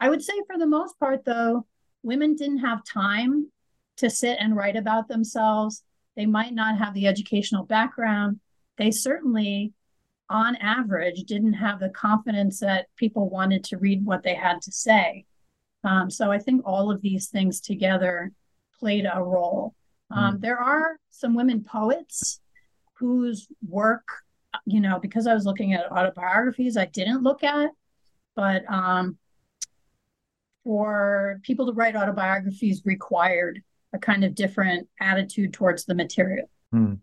I 0.00 0.08
would 0.08 0.22
say, 0.22 0.34
for 0.46 0.58
the 0.58 0.66
most 0.66 0.98
part, 0.98 1.24
though, 1.24 1.66
women 2.02 2.34
didn't 2.34 2.58
have 2.58 2.84
time 2.84 3.50
to 3.98 4.10
sit 4.10 4.38
and 4.40 4.56
write 4.56 4.76
about 4.76 5.08
themselves. 5.08 5.82
They 6.16 6.26
might 6.26 6.54
not 6.54 6.78
have 6.78 6.94
the 6.94 7.06
educational 7.06 7.64
background. 7.64 8.40
They 8.78 8.90
certainly, 8.90 9.72
on 10.30 10.56
average, 10.56 11.24
didn't 11.24 11.54
have 11.54 11.78
the 11.78 11.90
confidence 11.90 12.60
that 12.60 12.86
people 12.96 13.28
wanted 13.28 13.64
to 13.64 13.76
read 13.76 14.04
what 14.04 14.22
they 14.22 14.34
had 14.34 14.62
to 14.62 14.72
say. 14.72 15.24
Um, 15.84 16.10
so 16.10 16.32
I 16.32 16.38
think 16.38 16.62
all 16.64 16.90
of 16.90 17.02
these 17.02 17.28
things 17.28 17.60
together 17.60 18.32
played 18.80 19.06
a 19.12 19.22
role. 19.22 19.74
Um, 20.10 20.36
mm. 20.36 20.40
There 20.40 20.58
are 20.58 20.98
some 21.10 21.34
women 21.34 21.62
poets 21.62 22.40
whose 22.94 23.46
work, 23.66 24.06
you 24.64 24.80
know, 24.80 24.98
because 24.98 25.26
I 25.26 25.34
was 25.34 25.44
looking 25.44 25.74
at 25.74 25.90
autobiographies, 25.92 26.76
I 26.76 26.86
didn't 26.86 27.22
look 27.22 27.44
at, 27.44 27.70
but 28.34 28.64
um, 28.72 29.18
for 30.64 31.40
people 31.42 31.66
to 31.66 31.72
write 31.72 31.94
autobiographies 31.94 32.82
required 32.84 33.62
a 33.96 33.98
kind 33.98 34.22
of 34.24 34.34
different 34.34 34.88
attitude 35.00 35.52
towards 35.52 35.84
the 35.84 35.94
material. 35.94 36.48
Mm. 36.74 36.98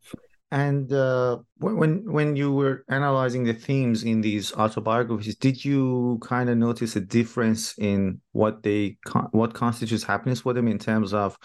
And 0.51 0.93
uh, 0.93 1.39
when 1.57 1.91
when 2.11 2.35
you 2.35 2.53
were 2.53 2.85
analyzing 2.87 3.43
the 3.43 3.55
themes 3.55 4.03
in 4.03 4.21
these 4.21 4.53
autobiographies, 4.53 5.35
did 5.35 5.65
you 5.65 6.19
kind 6.21 6.47
of 6.47 6.57
notice 6.57 6.95
a 6.95 7.01
difference 7.01 7.75
in 7.79 8.21
what 8.33 8.61
they 8.61 8.97
what 9.31 9.55
constitutes 9.55 10.03
happiness 10.03 10.41
for 10.41 10.53
them 10.53 10.67
in 10.67 10.77
terms 10.77 11.11
of 11.11 11.35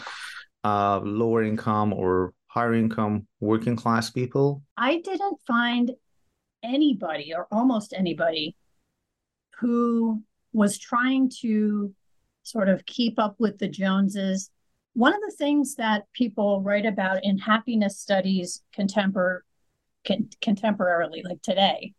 uh, 0.63 1.01
lower 1.03 1.43
income 1.43 1.95
or 1.95 2.35
higher 2.49 2.75
income 2.75 3.27
working 3.41 3.77
class 3.77 4.11
people? 4.11 4.63
I 4.77 5.01
didn't 5.01 5.39
find 5.47 5.93
anybody 6.63 7.33
or 7.35 7.47
almost 7.51 7.95
anybody 7.97 8.57
who 9.59 10.23
was 10.53 10.79
trying 10.79 11.31
to 11.41 11.95
sort 12.43 12.69
of 12.69 12.85
keep 12.85 13.19
up 13.19 13.37
with 13.39 13.57
the 13.59 13.69
Joneses 13.69 14.51
one 14.99 15.15
of 15.15 15.21
the 15.21 15.37
things 15.39 15.77
that 15.77 16.13
people 16.13 16.61
write 16.61 16.85
about 16.85 17.23
in 17.23 17.39
happiness 17.39 18.01
studies 18.01 18.65
contempor- 18.77 19.43
con- 20.05 20.29
contemporarily, 20.43 21.23
like 21.25 21.41
today, 21.41 21.95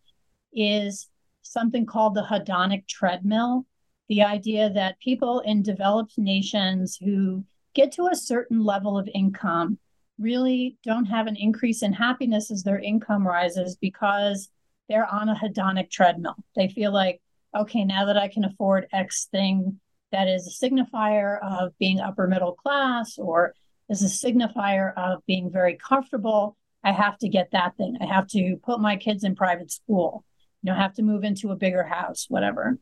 is 0.51 1.07
something 1.41 1.85
called 1.85 2.13
the 2.13 2.27
hedonic 2.29 2.85
treadmill. 2.89 3.65
The 4.09 4.23
idea 4.23 4.69
that 4.71 4.99
people 4.99 5.39
in 5.39 5.63
developed 5.63 6.17
nations 6.17 6.97
who 6.97 7.45
get 7.73 7.93
to 7.93 8.09
a 8.11 8.17
certain 8.17 8.65
level 8.65 8.97
of 8.97 9.07
income 9.15 9.79
really 10.19 10.75
don't 10.83 11.05
have 11.05 11.27
an 11.27 11.37
increase 11.37 11.81
in 11.83 11.93
happiness 11.93 12.51
as 12.51 12.63
their 12.63 12.79
income 12.79 13.25
rises 13.25 13.77
because 13.77 14.49
they're 14.89 15.09
on 15.09 15.29
a 15.29 15.35
hedonic 15.35 15.89
treadmill. 15.89 16.35
They 16.53 16.67
feel 16.67 16.91
like, 16.91 17.21
okay, 17.57 17.85
now 17.85 18.07
that 18.07 18.17
I 18.17 18.27
can 18.27 18.43
afford 18.43 18.87
X 18.91 19.29
thing, 19.31 19.79
that 20.11 20.27
is 20.27 20.47
a 20.47 20.65
signifier 20.65 21.39
of 21.41 21.77
being 21.77 21.99
upper 21.99 22.27
middle 22.27 22.53
class 22.53 23.17
or 23.17 23.53
is 23.89 24.01
a 24.01 24.27
signifier 24.27 24.93
of 24.95 25.25
being 25.25 25.51
very 25.51 25.75
comfortable. 25.75 26.55
I 26.83 26.91
have 26.91 27.17
to 27.19 27.29
get 27.29 27.51
that 27.51 27.75
thing. 27.77 27.97
I 28.01 28.05
have 28.05 28.27
to 28.27 28.57
put 28.63 28.79
my 28.79 28.95
kids 28.95 29.23
in 29.23 29.35
private 29.35 29.71
school, 29.71 30.23
you 30.61 30.71
know, 30.71 30.77
have 30.77 30.93
to 30.95 31.03
move 31.03 31.23
into 31.23 31.51
a 31.51 31.55
bigger 31.55 31.83
house, 31.83 32.25
whatever. 32.29 32.77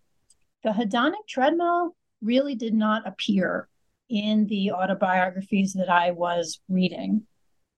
The 0.64 0.70
hedonic 0.70 1.28
treadmill 1.28 1.96
really 2.22 2.56
did 2.56 2.74
not 2.74 3.08
appear 3.08 3.68
in 4.10 4.46
the 4.48 4.72
autobiographies 4.72 5.74
that 5.74 5.90
I 5.90 6.12
was 6.12 6.60
reading. 6.70 7.24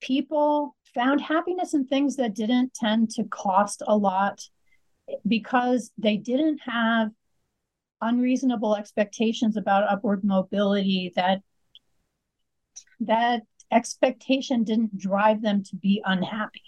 People 0.02 0.76
found 0.94 1.22
happiness 1.22 1.74
in 1.74 1.86
things 1.86 2.16
that 2.16 2.36
didn't 2.36 2.74
tend 2.74 3.12
to 3.12 3.24
cost 3.26 3.84
a 3.86 3.96
lot 3.96 4.42
because 5.28 5.92
they 5.98 6.18
didn't 6.18 6.60
have 6.60 7.12
unreasonable 8.02 8.76
expectations 8.76 9.58
about 9.58 9.90
upward 9.90 10.24
mobility 10.24 11.12
that 11.16 11.42
that 13.00 13.44
expectation 13.72 14.64
didn't 14.64 14.98
drive 14.98 15.42
them 15.42 15.64
to 15.64 15.76
be 15.76 16.02
unhappy. 16.06 16.64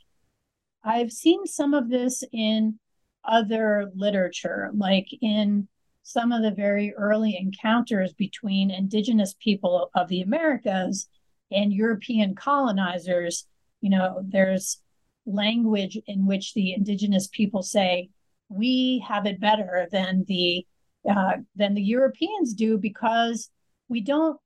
I've 0.84 1.12
seen 1.12 1.46
some 1.46 1.74
of 1.74 1.90
this 1.90 2.24
in 2.32 2.80
other 3.24 3.92
literature, 3.96 4.72
like 4.76 5.08
in 5.22 5.68
some 6.04 6.32
of 6.32 6.42
the 6.42 6.52
very 6.52 6.94
early 6.96 7.38
encounters 7.38 8.14
between 8.14 8.72
indigenous 8.72 9.36
people 9.40 9.90
of 9.96 10.08
the 10.08 10.22
Americas 10.22 11.08
and 11.52 11.72
European 11.72 12.36
colonizers. 12.36 13.46
You 13.82 13.92
know, 13.92 14.22
there's 14.28 14.82
language 15.26 15.98
in 16.08 16.26
which 16.26 16.54
the 16.54 16.74
indigenous 16.74 17.28
people 17.28 17.62
say, 17.62 18.10
we 18.50 19.04
have 19.08 19.26
it 19.26 19.40
better 19.40 19.88
than 19.92 20.26
the 20.28 20.66
uh, 21.10 21.34
than 21.56 21.74
the 21.74 21.82
Europeans 21.82 22.54
do 22.54 22.78
because 22.78 23.50
we 23.90 24.02
don't 24.02 24.40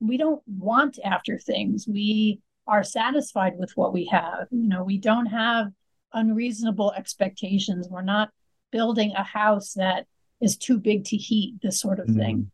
we 0.00 0.16
don't 0.16 0.42
want 0.46 0.98
after 1.04 1.38
things. 1.38 1.86
We 1.88 2.40
are 2.66 2.84
satisfied 2.84 3.54
with 3.58 3.72
what 3.76 3.92
we 3.92 4.06
have. 4.06 4.46
You 4.50 4.68
know, 4.68 4.84
we 4.84 4.98
don't 4.98 5.26
have 5.26 5.72
unreasonable 6.12 6.92
expectations. 6.92 7.88
We're 7.90 8.02
not 8.02 8.30
building 8.70 9.12
a 9.12 9.24
house 9.24 9.74
that 9.74 10.06
is 10.40 10.56
too 10.56 10.78
big 10.78 11.04
to 11.06 11.16
heat, 11.16 11.56
this 11.62 11.80
sort 11.80 11.98
of 12.00 12.06
thing. 12.06 12.38
Mm-hmm. 12.38 12.48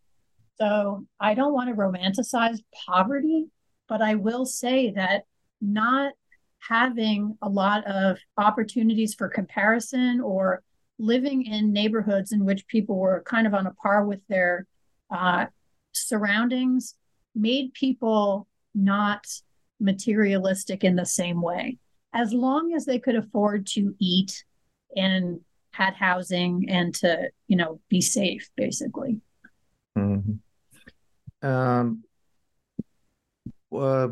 So 0.60 1.06
I 1.20 1.34
don't 1.34 1.52
want 1.52 1.68
to 1.68 1.76
romanticize 1.76 2.58
poverty, 2.86 3.46
but 3.88 4.02
I 4.02 4.16
will 4.16 4.44
say 4.44 4.90
that 4.92 5.24
not 5.60 6.12
having 6.60 7.36
a 7.40 7.48
lot 7.48 7.86
of 7.86 8.18
opportunities 8.36 9.14
for 9.14 9.28
comparison 9.28 10.20
or 10.20 10.62
living 10.98 11.44
in 11.46 11.72
neighborhoods 11.72 12.32
in 12.32 12.44
which 12.44 12.66
people 12.66 12.96
were 12.96 13.22
kind 13.26 13.46
of 13.46 13.54
on 13.54 13.66
a 13.66 13.74
par 13.74 14.04
with 14.04 14.20
their 14.28 14.66
uh, 15.10 15.46
surroundings 15.92 16.94
made 17.34 17.72
people 17.72 18.46
not 18.74 19.26
materialistic 19.80 20.84
in 20.84 20.96
the 20.96 21.06
same 21.06 21.40
way. 21.40 21.78
As 22.12 22.32
long 22.32 22.72
as 22.74 22.84
they 22.84 22.98
could 22.98 23.16
afford 23.16 23.66
to 23.68 23.94
eat 23.98 24.44
and 24.96 25.40
had 25.70 25.94
housing 25.94 26.68
and 26.68 26.94
to, 26.96 27.30
you 27.46 27.56
know, 27.56 27.80
be 27.88 28.00
safe, 28.00 28.48
basically. 28.56 29.20
Mm-hmm. 29.96 31.46
Um, 31.46 32.02
uh, 33.72 34.08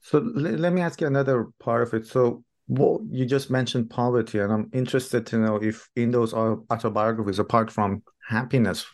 so 0.00 0.18
let 0.18 0.72
me 0.72 0.80
ask 0.80 1.00
you 1.00 1.06
another 1.06 1.48
part 1.58 1.82
of 1.82 1.94
it. 1.94 2.06
So 2.06 2.44
well, 2.66 3.00
you 3.10 3.26
just 3.26 3.50
mentioned 3.50 3.90
poverty, 3.90 4.38
and 4.38 4.52
I'm 4.52 4.70
interested 4.72 5.26
to 5.26 5.38
know 5.38 5.56
if 5.56 5.88
in 5.96 6.10
those 6.10 6.32
autobiographies, 6.32 7.38
apart 7.38 7.70
from 7.70 8.02
happiness, 8.26 8.86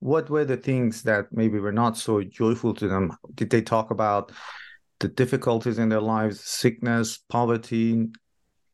what 0.00 0.28
were 0.28 0.44
the 0.44 0.56
things 0.56 1.02
that 1.02 1.26
maybe 1.30 1.60
were 1.60 1.72
not 1.72 1.96
so 1.96 2.22
joyful 2.22 2.74
to 2.74 2.88
them? 2.88 3.16
Did 3.34 3.50
they 3.50 3.62
talk 3.62 3.90
about 3.90 4.32
the 4.98 5.08
difficulties 5.08 5.78
in 5.78 5.88
their 5.88 6.00
lives, 6.00 6.40
sickness, 6.40 7.18
poverty, 7.28 8.08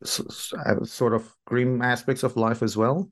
uh, 0.03 0.85
sort 0.85 1.15
of 1.15 1.35
grim 1.47 1.83
aspects 1.83 2.23
of 2.23 2.37
life 2.37 2.63
as 2.63 2.77
well? 2.77 3.11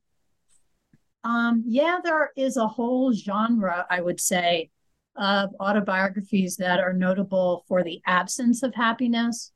Um, 1.24 1.64
yeah, 1.66 1.98
there 2.02 2.30
is 2.36 2.56
a 2.56 2.68
whole 2.68 3.12
genre, 3.12 3.84
I 3.90 4.00
would 4.00 4.20
say, 4.20 4.70
of 5.16 5.50
autobiographies 5.60 6.56
that 6.56 6.78
are 6.78 6.92
notable 6.92 7.64
for 7.68 7.82
the 7.82 8.00
absence 8.06 8.62
of 8.62 8.74
happiness. 8.74 9.52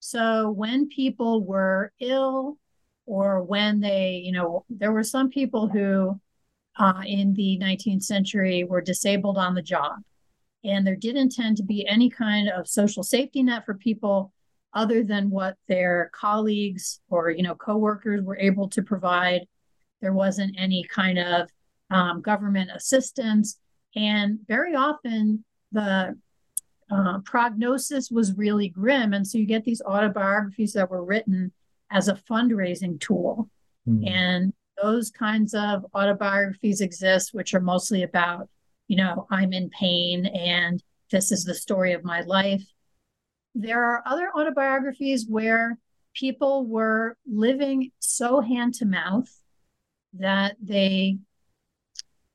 So 0.00 0.50
when 0.50 0.88
people 0.88 1.44
were 1.44 1.92
ill 2.00 2.58
or 3.06 3.42
when 3.42 3.80
they, 3.80 4.22
you 4.24 4.32
know, 4.32 4.64
there 4.68 4.92
were 4.92 5.04
some 5.04 5.28
people 5.28 5.68
who 5.68 6.18
uh, 6.78 7.02
in 7.04 7.34
the 7.34 7.58
19th 7.60 8.02
century 8.02 8.64
were 8.64 8.80
disabled 8.80 9.36
on 9.36 9.54
the 9.54 9.62
job. 9.62 9.98
And 10.64 10.86
there 10.86 10.96
didn't 10.96 11.32
tend 11.32 11.56
to 11.58 11.62
be 11.62 11.86
any 11.86 12.10
kind 12.10 12.48
of 12.48 12.68
social 12.68 13.02
safety 13.02 13.42
net 13.42 13.64
for 13.64 13.74
people 13.74 14.32
other 14.72 15.02
than 15.02 15.30
what 15.30 15.56
their 15.68 16.10
colleagues 16.14 17.00
or, 17.08 17.30
you 17.30 17.42
know, 17.42 17.54
coworkers 17.54 18.22
were 18.22 18.38
able 18.38 18.68
to 18.70 18.82
provide. 18.82 19.46
There 20.00 20.12
wasn't 20.12 20.56
any 20.58 20.84
kind 20.84 21.18
of 21.18 21.50
um, 21.90 22.20
government 22.20 22.70
assistance. 22.74 23.58
And 23.96 24.38
very 24.46 24.74
often 24.74 25.44
the 25.72 26.16
uh, 26.90 27.18
prognosis 27.24 28.10
was 28.10 28.36
really 28.36 28.68
grim. 28.68 29.12
And 29.12 29.26
so 29.26 29.38
you 29.38 29.46
get 29.46 29.64
these 29.64 29.82
autobiographies 29.82 30.72
that 30.72 30.90
were 30.90 31.04
written 31.04 31.52
as 31.90 32.08
a 32.08 32.14
fundraising 32.14 33.00
tool. 33.00 33.48
Mm. 33.88 34.10
And 34.10 34.52
those 34.80 35.10
kinds 35.10 35.54
of 35.54 35.84
autobiographies 35.94 36.80
exist, 36.80 37.32
which 37.32 37.54
are 37.54 37.60
mostly 37.60 38.02
about, 38.02 38.48
you 38.88 38.96
know, 38.96 39.26
I'm 39.30 39.52
in 39.52 39.70
pain 39.70 40.26
and 40.26 40.82
this 41.10 41.32
is 41.32 41.44
the 41.44 41.54
story 41.54 41.92
of 41.92 42.04
my 42.04 42.22
life. 42.22 42.64
There 43.54 43.82
are 43.82 44.02
other 44.06 44.30
autobiographies 44.34 45.26
where 45.28 45.78
people 46.14 46.66
were 46.66 47.16
living 47.26 47.90
so 47.98 48.40
hand 48.40 48.74
to 48.74 48.86
mouth 48.86 49.28
that 50.14 50.56
they 50.62 51.18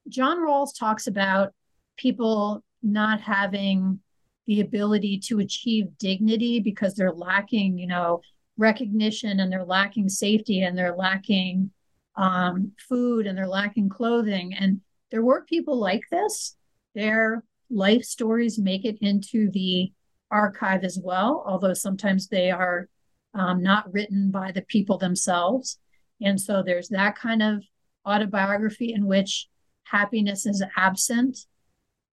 John 0.08 0.38
Rawls 0.38 0.78
talks 0.78 1.08
about 1.08 1.54
people 1.98 2.64
not 2.84 3.22
having 3.22 4.00
the 4.48 4.62
ability 4.62 5.20
to 5.20 5.40
achieve 5.40 5.98
dignity 5.98 6.60
because 6.60 6.94
they're 6.94 7.12
lacking, 7.12 7.78
you 7.78 7.88
know, 7.88 8.22
recognition 8.58 9.40
and 9.40 9.52
they're 9.52 9.66
lacking 9.66 10.08
safety 10.10 10.62
and 10.62 10.78
they're 10.78 10.96
lacking 10.96 11.72
um, 12.16 12.72
food 12.78 13.28
and 13.28 13.38
they're 13.38 13.48
lacking 13.48 13.90
clothing. 13.90 14.54
And 14.54 14.82
there 15.12 15.24
were 15.24 15.44
people 15.44 15.78
like 15.78 16.04
this. 16.12 16.56
Their 16.94 17.44
life 17.70 18.04
stories 18.04 18.60
make 18.60 18.86
it 18.86 18.98
into 19.02 19.50
the 19.52 19.92
archive 20.32 20.84
as 20.84 21.00
well, 21.02 21.44
although 21.46 21.74
sometimes 21.74 22.28
they 22.28 22.52
are 22.52 22.88
um, 23.34 23.62
not 23.62 23.92
written 23.94 24.32
by 24.32 24.52
the 24.52 24.62
people 24.62 24.98
themselves. 24.98 25.80
And 26.22 26.40
so 26.40 26.64
there's 26.64 26.90
that 26.90 27.18
kind 27.18 27.44
of 27.44 27.64
autobiography 28.06 28.94
in 28.94 29.06
which 29.06 29.48
happiness 29.84 30.46
is 30.46 30.64
absent. 30.78 31.38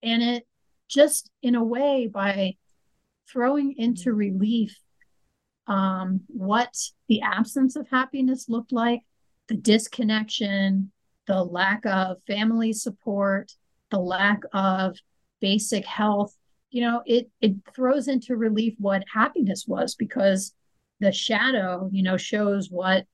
And 0.03 0.23
it 0.23 0.47
just, 0.93 1.31
in 1.43 1.55
a 1.55 1.65
way, 1.65 2.09
by 2.13 2.57
throwing 3.31 3.75
into 3.79 4.11
mm-hmm. 4.11 4.19
relief 4.19 4.79
um, 5.67 6.21
what 6.27 6.75
the 7.09 7.23
absence 7.23 7.77
of 7.77 7.89
happiness 7.89 8.49
looked 8.49 8.73
like, 8.73 9.01
the 9.49 9.55
disconnection, 9.55 10.93
the 11.27 11.43
lack 11.43 11.87
of 11.87 12.23
family 12.27 12.73
support, 12.73 13.53
the 13.91 13.99
lack 13.99 14.41
of 14.53 14.97
basic 15.41 15.85
health, 15.85 16.37
you 16.71 16.81
know, 16.81 17.03
it 17.05 17.31
it 17.41 17.55
throws 17.75 18.09
into 18.09 18.35
relief 18.35 18.75
what 18.79 19.05
happiness 19.13 19.67
was 19.69 19.95
because 19.95 20.55
the 21.01 21.13
shadow, 21.13 21.89
you 21.93 22.03
know, 22.03 22.17
shows 22.17 22.71
what 22.71 23.05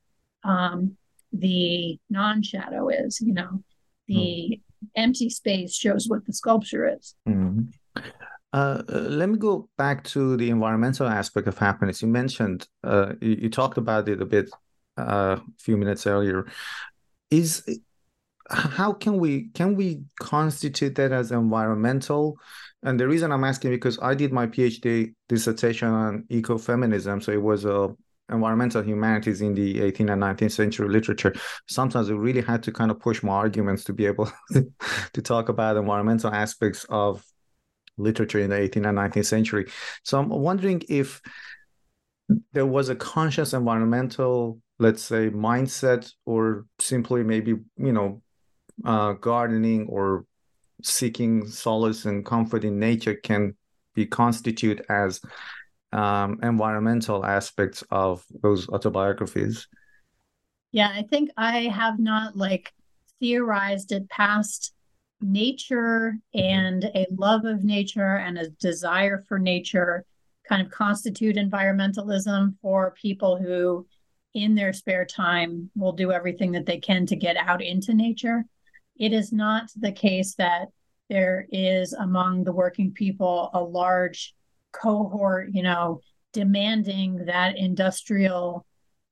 um, 0.44 0.96
the 1.32 1.98
non-shadow 2.08 2.88
is. 2.88 3.20
You 3.20 3.34
know, 3.34 3.64
the 4.06 4.14
mm. 4.14 4.60
Empty 4.96 5.30
space 5.30 5.74
shows 5.74 6.08
what 6.08 6.24
the 6.26 6.32
sculpture 6.32 6.88
is. 6.96 7.14
Mm. 7.28 7.68
Uh, 8.52 8.82
let 8.88 9.28
me 9.28 9.36
go 9.36 9.68
back 9.76 10.04
to 10.04 10.36
the 10.36 10.48
environmental 10.50 11.06
aspect 11.06 11.46
of 11.48 11.58
happiness. 11.58 12.00
You 12.00 12.08
mentioned, 12.08 12.66
uh, 12.82 13.12
you, 13.20 13.36
you, 13.42 13.50
talked 13.50 13.76
about 13.76 14.08
it 14.08 14.22
a 14.22 14.24
bit 14.24 14.50
uh, 14.96 15.36
a 15.38 15.42
few 15.58 15.76
minutes 15.76 16.06
earlier. 16.06 16.46
Is 17.30 17.62
how 18.50 18.94
can 18.94 19.18
we 19.18 19.48
can 19.50 19.74
we 19.74 20.02
constitute 20.18 20.94
that 20.94 21.12
as 21.12 21.30
environmental? 21.30 22.38
And 22.82 22.98
the 22.98 23.06
reason 23.06 23.32
I'm 23.32 23.44
asking 23.44 23.72
because 23.72 23.98
I 24.00 24.14
did 24.14 24.32
my 24.32 24.46
PhD 24.46 25.14
dissertation 25.28 25.88
on 25.88 26.22
ecofeminism, 26.30 27.22
so 27.22 27.32
it 27.32 27.42
was 27.42 27.66
a 27.66 27.94
environmental 28.30 28.82
humanities 28.82 29.40
in 29.40 29.54
the 29.54 29.80
18th 29.80 30.12
and 30.12 30.22
19th 30.22 30.52
century 30.52 30.88
literature. 30.88 31.34
Sometimes 31.66 32.10
we 32.10 32.16
really 32.16 32.42
had 32.42 32.62
to 32.64 32.72
kind 32.72 32.90
of 32.90 33.00
push 33.00 33.22
my 33.22 33.32
arguments 33.32 33.84
to 33.84 33.92
be 33.92 34.06
able 34.06 34.30
to 35.12 35.22
talk 35.22 35.48
about 35.48 35.76
environmental 35.76 36.32
aspects 36.32 36.84
of 36.88 37.24
literature 37.96 38.38
in 38.38 38.50
the 38.50 38.56
18th 38.56 38.88
and 38.88 38.98
19th 38.98 39.26
century. 39.26 39.66
So 40.02 40.18
I'm 40.18 40.28
wondering 40.28 40.82
if 40.88 41.20
there 42.52 42.66
was 42.66 42.88
a 42.88 42.94
conscious 42.94 43.54
environmental, 43.54 44.60
let's 44.78 45.02
say, 45.02 45.30
mindset, 45.30 46.12
or 46.26 46.66
simply 46.78 47.22
maybe, 47.24 47.54
you 47.76 47.92
know, 47.92 48.22
uh, 48.84 49.12
gardening 49.12 49.86
or 49.88 50.24
seeking 50.82 51.46
solace 51.46 52.04
and 52.04 52.24
comfort 52.24 52.64
in 52.64 52.78
nature 52.78 53.14
can 53.14 53.56
be 53.94 54.06
constitute 54.06 54.80
as 54.88 55.20
um, 55.92 56.38
environmental 56.42 57.24
aspects 57.24 57.82
of 57.90 58.24
those 58.42 58.68
autobiographies. 58.68 59.68
Yeah, 60.72 60.90
I 60.92 61.02
think 61.02 61.30
I 61.36 61.62
have 61.62 61.98
not 61.98 62.36
like 62.36 62.72
theorized 63.20 63.92
it 63.92 64.08
past 64.08 64.72
nature 65.20 66.16
and 66.34 66.84
a 66.84 67.06
love 67.10 67.44
of 67.44 67.64
nature 67.64 68.16
and 68.16 68.38
a 68.38 68.50
desire 68.50 69.24
for 69.28 69.38
nature 69.38 70.04
kind 70.48 70.62
of 70.64 70.72
constitute 70.72 71.36
environmentalism 71.36 72.54
for 72.62 72.92
people 72.92 73.36
who 73.36 73.86
in 74.34 74.54
their 74.54 74.72
spare 74.72 75.04
time 75.04 75.70
will 75.74 75.92
do 75.92 76.12
everything 76.12 76.52
that 76.52 76.66
they 76.66 76.78
can 76.78 77.04
to 77.06 77.16
get 77.16 77.36
out 77.36 77.60
into 77.60 77.92
nature 77.92 78.44
it 78.98 79.12
is 79.12 79.32
not 79.32 79.70
the 79.76 79.92
case 79.92 80.34
that 80.36 80.68
there 81.08 81.46
is 81.50 81.92
among 81.94 82.44
the 82.44 82.52
working 82.52 82.92
people 82.92 83.50
a 83.54 83.60
large 83.60 84.34
cohort 84.80 85.48
you 85.52 85.62
know 85.62 86.00
demanding 86.32 87.24
that 87.26 87.56
industrial 87.56 88.66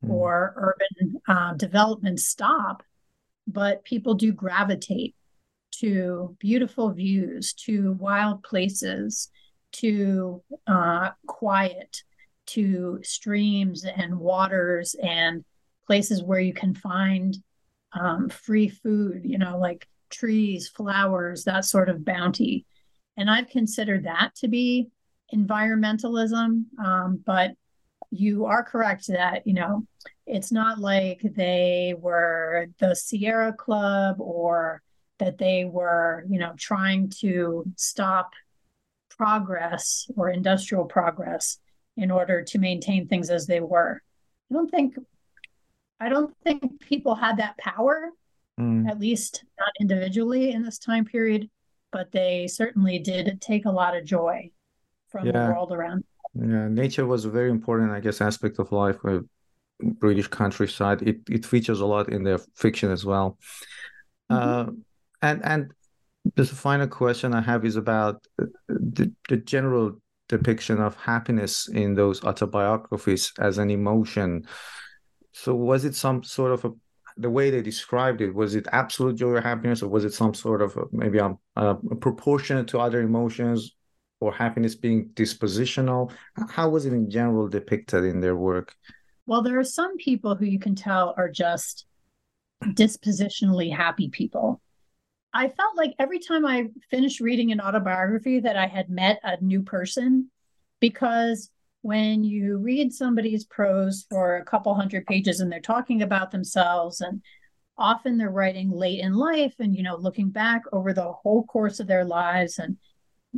mm. 0.05 0.11
or 0.11 0.55
urban 0.57 1.21
uh, 1.29 1.55
development 1.55 2.21
stop 2.21 2.83
but 3.47 3.85
people 3.85 4.15
do 4.15 4.33
gravitate 4.33 5.15
to 5.81 6.37
beautiful 6.39 6.91
views, 6.91 7.53
to 7.53 7.93
wild 7.93 8.43
places, 8.43 9.31
to 9.73 10.43
uh, 10.67 11.11
quiet, 11.27 12.03
to 12.47 13.01
streams 13.03 13.85
and 13.85 14.19
waters 14.19 14.95
and 15.03 15.45
places 15.87 16.23
where 16.23 16.41
you 16.41 16.55
can 16.55 16.75
find 16.75 17.37
um, 17.93 18.29
free 18.29 18.69
food, 18.69 19.23
you 19.25 19.39
know, 19.39 19.59
like 19.59 19.87
trees, 20.11 20.69
flowers, 20.69 21.45
that 21.45 21.65
sort 21.65 21.89
of 21.89 22.05
bounty. 22.05 22.65
And 23.17 23.31
I've 23.31 23.49
considered 23.49 24.05
that 24.05 24.35
to 24.37 24.49
be 24.49 24.89
environmentalism. 25.35 26.65
Um, 26.79 27.23
but 27.25 27.53
you 28.11 28.47
are 28.47 28.63
correct 28.63 29.09
that, 29.09 29.47
you 29.47 29.55
know, 29.55 29.87
it's 30.27 30.53
not 30.53 30.79
like 30.79 31.21
they 31.23 31.95
were 31.99 32.69
the 32.79 32.95
Sierra 32.95 33.53
Club 33.53 34.21
or 34.21 34.83
that 35.19 35.39
they 35.39 35.65
were, 35.65 36.25
you 36.29 36.39
know, 36.39 36.53
trying 36.59 37.11
to 37.21 37.65
stop 37.77 38.33
progress 39.11 40.11
or 40.17 40.29
industrial 40.29 40.85
progress 40.85 41.59
in 41.97 42.11
order 42.11 42.43
to 42.43 42.59
maintain 42.59 43.09
things 43.09 43.31
as 43.31 43.47
they 43.47 43.61
were. 43.61 44.03
I 44.51 44.55
don't 44.55 44.71
think 44.71 44.97
I 45.99 46.09
don't 46.11 46.37
think 46.45 46.81
people 46.81 47.15
had 47.15 47.39
that 47.39 47.57
power, 47.57 48.11
mm. 48.61 48.89
at 48.89 49.01
least 49.01 49.45
not 49.59 49.73
individually 49.81 50.53
in 50.53 50.63
this 50.63 50.79
time 50.79 51.07
period, 51.07 51.49
but 51.91 52.13
they 52.13 52.47
certainly 52.47 52.99
did 52.99 53.41
take 53.41 53.65
a 53.65 53.71
lot 53.71 53.97
of 53.97 54.05
joy 54.05 54.51
from 55.17 55.27
yeah. 55.27 55.47
the 55.47 55.53
world 55.53 55.73
around. 55.73 56.05
Yeah, 56.35 56.69
nature 56.69 57.07
was 57.07 57.25
a 57.25 57.31
very 57.31 57.51
important, 57.51 57.93
I 57.93 58.01
guess, 58.01 58.21
aspect 58.21 58.59
of 58.59 58.73
life. 58.73 58.97
Uh, 59.05 59.21
British 59.81 60.29
countryside. 60.29 61.03
It 61.03 61.19
it 61.29 61.45
features 61.45 61.81
a 61.81 61.87
lot 61.87 62.09
in 62.09 62.25
their 62.25 62.39
fiction 62.55 62.91
as 62.91 63.05
well. 63.05 63.39
Mm-hmm. 64.31 64.71
Uh, 64.71 64.73
and 65.23 65.45
and 65.45 65.73
the 66.35 66.45
final 66.45 66.89
question 66.89 67.35
I 67.35 67.41
have 67.41 67.65
is 67.65 67.77
about 67.77 68.27
the, 68.69 69.13
the 69.29 69.37
general 69.37 70.01
depiction 70.29 70.81
of 70.81 70.97
happiness 70.97 71.69
in 71.69 71.95
those 71.95 72.25
autobiographies 72.25 73.33
as 73.39 73.59
an 73.59 73.71
emotion. 73.71 74.47
So 75.33 75.55
was 75.55 75.85
it 75.85 75.95
some 75.95 76.23
sort 76.23 76.53
of 76.53 76.65
a 76.65 76.73
the 77.19 77.31
way 77.31 77.51
they 77.51 77.63
described 77.63 78.21
it 78.21 78.35
was 78.35 78.55
it 78.55 78.67
absolute 78.73 79.17
joy 79.17 79.29
or 79.29 79.41
happiness 79.41 79.83
or 79.83 79.89
was 79.89 80.05
it 80.05 80.13
some 80.13 80.35
sort 80.35 80.61
of 80.61 80.77
maybe 80.93 81.19
a 81.19 81.75
proportionate 82.01 82.69
to 82.69 82.79
other 82.79 83.01
emotions 83.01 83.76
or 84.21 84.33
happiness 84.33 84.75
being 84.75 85.11
dispositional? 85.11 86.13
How 86.49 86.69
was 86.69 86.87
it 86.87 86.93
in 86.93 87.11
general 87.11 87.49
depicted 87.49 88.05
in 88.05 88.21
their 88.21 88.37
work? 88.37 88.75
Well 89.27 89.43
there 89.43 89.59
are 89.59 89.65
some 89.65 89.97
people 89.97 90.35
who 90.35 90.47
you 90.47 90.59
can 90.59 90.75
tell 90.75 91.15
are 91.17 91.29
just 91.29 91.87
dispositionally 92.63 93.75
happy 93.75 94.09
people. 94.09 94.61
I 95.35 95.49
felt 95.49 95.77
like 95.77 95.95
every 95.99 96.19
time 96.19 96.47
I 96.47 96.69
finished 96.91 97.21
reading 97.21 97.53
an 97.53 97.61
autobiography 97.61 98.41
that 98.41 98.57
I 98.57 98.67
had 98.67 98.89
met 98.89 99.21
a 99.23 99.39
new 99.43 99.63
person 99.63 100.31
because 100.81 101.51
when 101.83 102.25
you 102.25 102.57
read 102.57 102.93
somebody's 102.93 103.45
prose 103.45 104.07
for 104.09 104.37
a 104.37 104.45
couple 104.45 104.75
hundred 104.75 105.07
pages 105.07 105.41
and 105.41 105.53
they're 105.53 105.61
talking 105.61 106.03
about 106.03 106.31
themselves 106.31 107.01
and 107.01 107.23
often 107.79 108.17
they're 108.17 108.31
writing 108.31 108.71
late 108.71 109.01
in 109.01 109.13
life 109.13 109.55
and 109.59 109.77
you 109.77 109.83
know 109.83 109.97
looking 109.97 110.31
back 110.31 110.63
over 110.73 110.93
the 110.93 111.13
whole 111.13 111.45
course 111.45 111.79
of 111.81 111.87
their 111.87 112.05
lives 112.05 112.59
and 112.59 112.77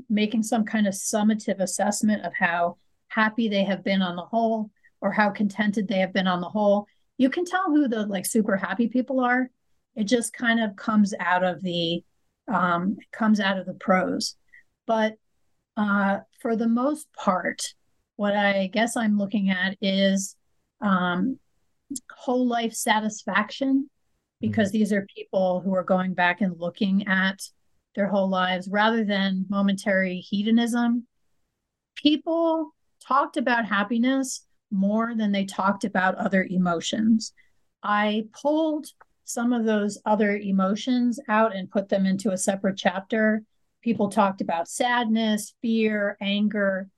making 0.09 0.43
some 0.43 0.65
kind 0.65 0.87
of 0.87 0.95
summative 0.95 1.61
assessment 1.61 2.25
of 2.25 2.33
how 2.35 2.77
happy 3.09 3.49
they 3.49 3.65
have 3.65 3.83
been 3.83 4.03
on 4.03 4.17
the 4.17 4.23
whole 4.23 4.71
or 5.01 5.13
how 5.13 5.31
contented 5.31 5.89
they 5.89 5.99
have 5.99 6.13
been 6.13 6.27
on 6.27 6.41
the 6.41 6.49
whole 6.49 6.87
you 7.17 7.31
can 7.31 7.45
tell 7.45 7.67
who 7.67 7.89
the 7.89 8.07
like 8.07 8.27
super 8.27 8.57
happy 8.57 8.87
people 8.87 9.21
are 9.21 9.51
it 9.99 10.05
just 10.05 10.33
kind 10.33 10.61
of 10.61 10.77
comes 10.77 11.13
out 11.19 11.43
of 11.43 11.61
the 11.63 12.03
um, 12.49 12.97
comes 13.13 13.41
out 13.41 13.59
of 13.59 13.67
the 13.67 13.75
prose. 13.75 14.37
But 14.87 15.17
uh, 15.77 16.21
for 16.41 16.57
the 16.57 16.69
most 16.69 17.09
part, 17.13 17.75
what 18.17 18.35
I 18.35 18.69
guess 18.69 18.97
I'm 18.97 19.19
looking 19.19 19.51
at 19.51 19.77
is 19.81 20.37
um, 20.81 21.39
whole 22.17 22.47
life 22.47 22.73
satisfaction, 22.73 23.91
because 24.41 24.69
mm-hmm. 24.69 24.79
these 24.79 24.93
are 24.93 25.07
people 25.15 25.61
who 25.61 25.75
are 25.75 25.85
going 25.85 26.15
back 26.15 26.41
and 26.41 26.59
looking 26.59 27.07
at 27.09 27.41
their 27.95 28.09
whole 28.09 28.29
lives 28.29 28.69
rather 28.69 29.05
than 29.05 29.47
momentary 29.49 30.19
hedonism. 30.21 31.07
People 31.97 32.75
talked 33.07 33.37
about 33.37 33.67
happiness 33.67 34.47
more 34.71 35.15
than 35.15 35.33
they 35.33 35.45
talked 35.45 35.85
about 35.85 36.15
other 36.17 36.47
emotions. 36.49 37.33
I 37.83 38.27
pulled 38.33 38.87
some 39.25 39.53
of 39.53 39.65
those 39.65 39.99
other 40.05 40.37
emotions 40.37 41.21
out 41.29 41.55
and 41.55 41.71
put 41.71 41.89
them 41.89 42.07
into 42.07 42.31
a 42.31 42.39
separate 42.39 42.77
chapter. 42.77 43.43
People 43.83 44.09
talked 44.09 44.41
about 44.41 44.69
sadness, 44.69 45.55
fear, 45.61 46.17
anger, 46.21 46.89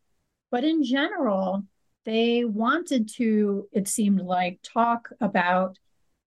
but 0.50 0.64
in 0.64 0.82
general, 0.82 1.64
they 2.04 2.44
wanted 2.44 3.08
to, 3.16 3.68
it 3.72 3.88
seemed 3.88 4.20
like, 4.20 4.58
talk 4.62 5.10
about 5.20 5.78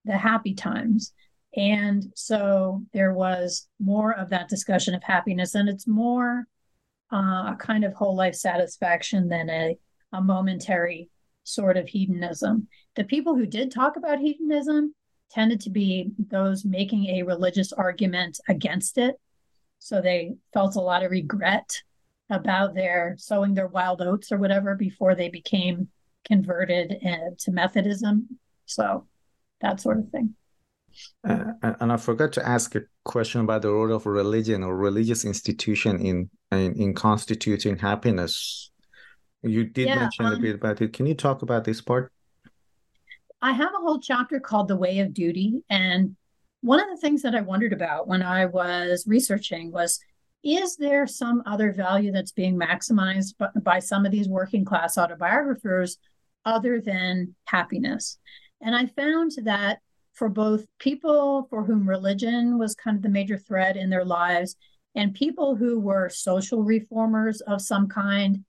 the 0.06 0.17
happy 0.17 0.54
times. 0.54 1.13
And 1.56 2.06
so 2.16 2.84
there 2.94 3.13
was 3.13 3.68
more 3.80 4.13
of 4.13 4.30
that 4.30 4.50
discussion 4.50 4.96
of 4.96 5.04
happiness, 5.04 5.56
and 5.56 5.70
it's 5.70 5.88
more 5.88 6.48
uh, 7.12 7.54
a 7.54 7.58
kind 7.60 7.84
of 7.84 7.94
whole 7.94 8.16
life 8.16 8.36
satisfaction 8.36 9.30
than 9.30 9.50
a, 9.50 9.78
a 10.12 10.22
momentary 10.22 11.10
sort 11.44 11.78
of 11.78 11.88
hedonism. 11.88 12.68
The 12.96 13.04
people 13.04 13.36
who 13.36 13.46
did 13.46 13.72
talk 13.72 13.98
about 13.98 14.20
hedonism 14.20 14.96
tended 15.30 15.62
to 15.62 15.70
be 15.70 16.12
those 16.18 16.66
making 16.66 17.08
a 17.08 17.24
religious 17.24 17.74
argument 17.74 18.39
against 18.48 18.98
it. 18.98 19.16
So 19.80 20.02
they 20.02 20.36
felt 20.54 20.76
a 20.76 20.82
lot 20.82 21.04
of 21.04 21.12
regret 21.12 21.82
about 22.30 22.74
their 22.74 23.16
sowing 23.20 23.54
their 23.54 23.68
wild 23.68 24.02
oats 24.02 24.32
or 24.32 24.38
whatever 24.38 24.76
before 24.76 25.13
they 25.13 25.30
became 25.30 25.89
converted 26.26 26.98
uh, 27.06 27.36
to 27.38 27.52
Methodism. 27.52 28.39
So 28.66 29.08
that 29.62 29.82
sort 29.82 30.00
of 30.00 30.10
thing. 30.10 30.36
Uh, 31.28 31.54
and 31.62 31.92
I 31.92 31.98
forgot 31.98 32.34
to 32.34 32.48
ask 32.48 32.76
a 32.76 32.82
question 33.04 33.42
about 33.42 33.62
the 33.62 33.70
role 33.70 33.94
of 33.94 34.06
religion 34.06 34.64
or 34.64 34.76
religious 34.76 35.26
institution 35.26 36.00
in 36.06 36.30
in, 36.52 36.74
in 36.76 36.94
constituting 36.94 37.78
happiness. 37.78 38.72
You 39.42 39.66
did 39.66 39.88
yeah, 39.88 39.96
mention 39.96 40.26
um, 40.26 40.34
a 40.34 40.40
bit 40.40 40.56
about 40.56 40.82
it. 40.82 40.94
Can 40.94 41.06
you 41.06 41.16
talk 41.16 41.42
about 41.42 41.64
this 41.66 41.82
part? 41.82 42.12
I 43.42 43.52
have 43.52 43.74
a 43.74 43.82
whole 43.82 44.00
chapter 44.00 44.40
called 44.40 44.70
The 44.70 44.78
Way 44.78 45.00
of 45.00 45.14
Duty. 45.14 45.64
And 45.70 46.16
one 46.62 46.80
of 46.80 46.90
the 46.90 46.98
things 46.98 47.22
that 47.24 47.36
I 47.36 47.42
wondered 47.42 47.74
about 47.74 48.08
when 48.08 48.22
I 48.22 48.46
was 48.46 49.04
researching 49.06 49.72
was 49.72 50.00
is 50.44 50.78
there 50.78 51.08
some 51.08 51.44
other 51.46 51.72
value 51.72 52.12
that's 52.12 52.32
being 52.32 52.58
maximized 52.58 53.38
by, 53.38 53.50
by 53.62 53.80
some 53.80 54.06
of 54.06 54.12
these 54.12 54.28
working 54.28 54.66
class 54.66 54.96
autobiographers 54.96 55.98
other 56.46 56.80
than 56.80 57.36
happiness? 57.46 58.18
And 58.62 58.76
I 58.76 58.86
found 58.86 59.32
that 59.44 59.80
for 60.13 60.30
both 60.30 60.65
people 60.80 61.47
for 61.49 61.63
whom 61.63 61.89
religion 61.89 62.58
was 62.58 62.76
kind 62.76 62.95
of 62.97 63.04
the 63.04 63.10
major 63.10 63.38
thread 63.38 63.76
in 63.78 63.89
their 63.89 64.06
lives 64.06 64.56
and 64.95 65.13
people 65.13 65.56
who 65.56 65.80
were 65.80 66.10
social 66.10 66.63
reformers 66.63 67.41
of 67.41 67.62
some 67.62 67.88
kind, 67.88 68.45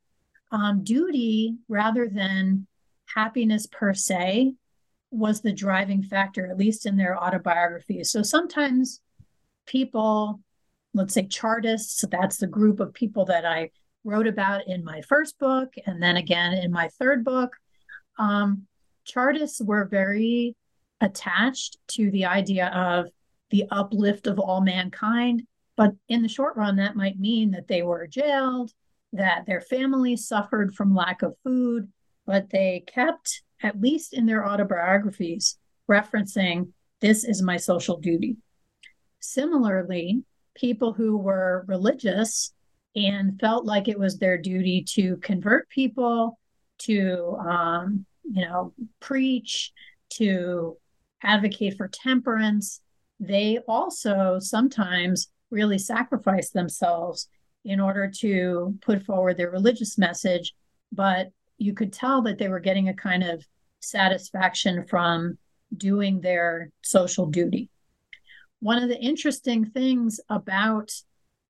um, 0.52 0.84
duty 0.84 1.56
rather 1.68 2.08
than 2.08 2.66
happiness 3.06 3.66
per 3.66 3.94
se 3.94 4.54
was 5.10 5.40
the 5.40 5.52
driving 5.52 6.02
factor, 6.02 6.46
at 6.46 6.58
least 6.58 6.86
in 6.86 6.96
their 6.96 7.16
autobiographies. 7.16 8.10
So 8.10 8.22
sometimes 8.22 9.00
people, 9.66 10.40
let's 10.92 11.14
say 11.14 11.26
Chartists, 11.26 12.04
that's 12.10 12.36
the 12.36 12.46
group 12.46 12.80
of 12.80 12.92
people 12.92 13.24
that 13.26 13.44
I 13.44 13.70
wrote 14.04 14.26
about 14.26 14.66
in 14.66 14.84
my 14.84 15.00
first 15.02 15.38
book, 15.38 15.72
and 15.86 16.02
then 16.02 16.16
again 16.16 16.52
in 16.52 16.70
my 16.70 16.88
third 16.98 17.24
book. 17.24 17.56
Um, 18.18 18.66
Chartists 19.04 19.60
were 19.62 19.86
very 19.86 20.56
attached 21.04 21.76
to 21.88 22.10
the 22.10 22.24
idea 22.24 22.68
of 22.68 23.06
the 23.50 23.64
uplift 23.70 24.26
of 24.26 24.38
all 24.38 24.60
mankind. 24.60 25.42
But 25.76 25.92
in 26.08 26.22
the 26.22 26.28
short 26.28 26.56
run, 26.56 26.76
that 26.76 26.96
might 26.96 27.18
mean 27.18 27.50
that 27.52 27.68
they 27.68 27.82
were 27.82 28.06
jailed, 28.06 28.72
that 29.12 29.44
their 29.46 29.60
families 29.60 30.26
suffered 30.26 30.74
from 30.74 30.94
lack 30.94 31.22
of 31.22 31.36
food, 31.44 31.92
but 32.26 32.50
they 32.50 32.84
kept, 32.86 33.42
at 33.62 33.80
least 33.80 34.14
in 34.14 34.26
their 34.26 34.46
autobiographies, 34.46 35.58
referencing 35.90 36.72
this 37.00 37.24
is 37.24 37.42
my 37.42 37.58
social 37.58 37.98
duty. 37.98 38.36
Similarly, 39.20 40.22
people 40.54 40.92
who 40.94 41.18
were 41.18 41.64
religious 41.68 42.52
and 42.96 43.38
felt 43.40 43.66
like 43.66 43.88
it 43.88 43.98
was 43.98 44.16
their 44.16 44.38
duty 44.38 44.84
to 44.94 45.16
convert 45.18 45.68
people, 45.68 46.38
to 46.78 47.36
um, 47.46 48.06
you 48.22 48.46
know, 48.46 48.72
preach, 49.00 49.72
to 50.10 50.76
advocate 51.24 51.76
for 51.76 51.88
temperance, 51.88 52.80
they 53.18 53.58
also 53.66 54.38
sometimes 54.38 55.28
really 55.50 55.78
sacrifice 55.78 56.50
themselves 56.50 57.28
in 57.64 57.80
order 57.80 58.10
to 58.10 58.76
put 58.82 59.02
forward 59.04 59.36
their 59.36 59.50
religious 59.50 59.96
message. 59.96 60.54
But 60.92 61.30
you 61.58 61.74
could 61.74 61.92
tell 61.92 62.22
that 62.22 62.38
they 62.38 62.48
were 62.48 62.60
getting 62.60 62.88
a 62.88 62.94
kind 62.94 63.22
of 63.22 63.44
satisfaction 63.80 64.84
from 64.86 65.38
doing 65.76 66.20
their 66.20 66.70
social 66.82 67.26
duty. 67.26 67.70
One 68.60 68.82
of 68.82 68.88
the 68.88 68.98
interesting 68.98 69.64
things 69.66 70.20
about 70.28 70.92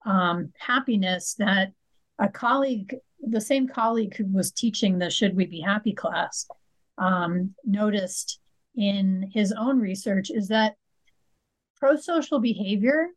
um, 0.06 0.52
happiness 0.58 1.34
that 1.38 1.72
a 2.18 2.28
colleague, 2.28 2.96
the 3.20 3.40
same 3.40 3.68
colleague 3.68 4.16
who 4.16 4.26
was 4.26 4.52
teaching 4.52 4.98
the 4.98 5.10
Should 5.10 5.36
We 5.36 5.46
Be 5.46 5.60
Happy 5.60 5.92
class, 5.92 6.46
um, 6.98 7.54
noticed 7.64 8.40
in 8.76 9.30
his 9.32 9.52
own 9.52 9.78
research 9.78 10.30
is 10.30 10.48
that 10.48 10.74
pro 11.76 11.96
social 11.96 12.40
behavior, 12.40 13.08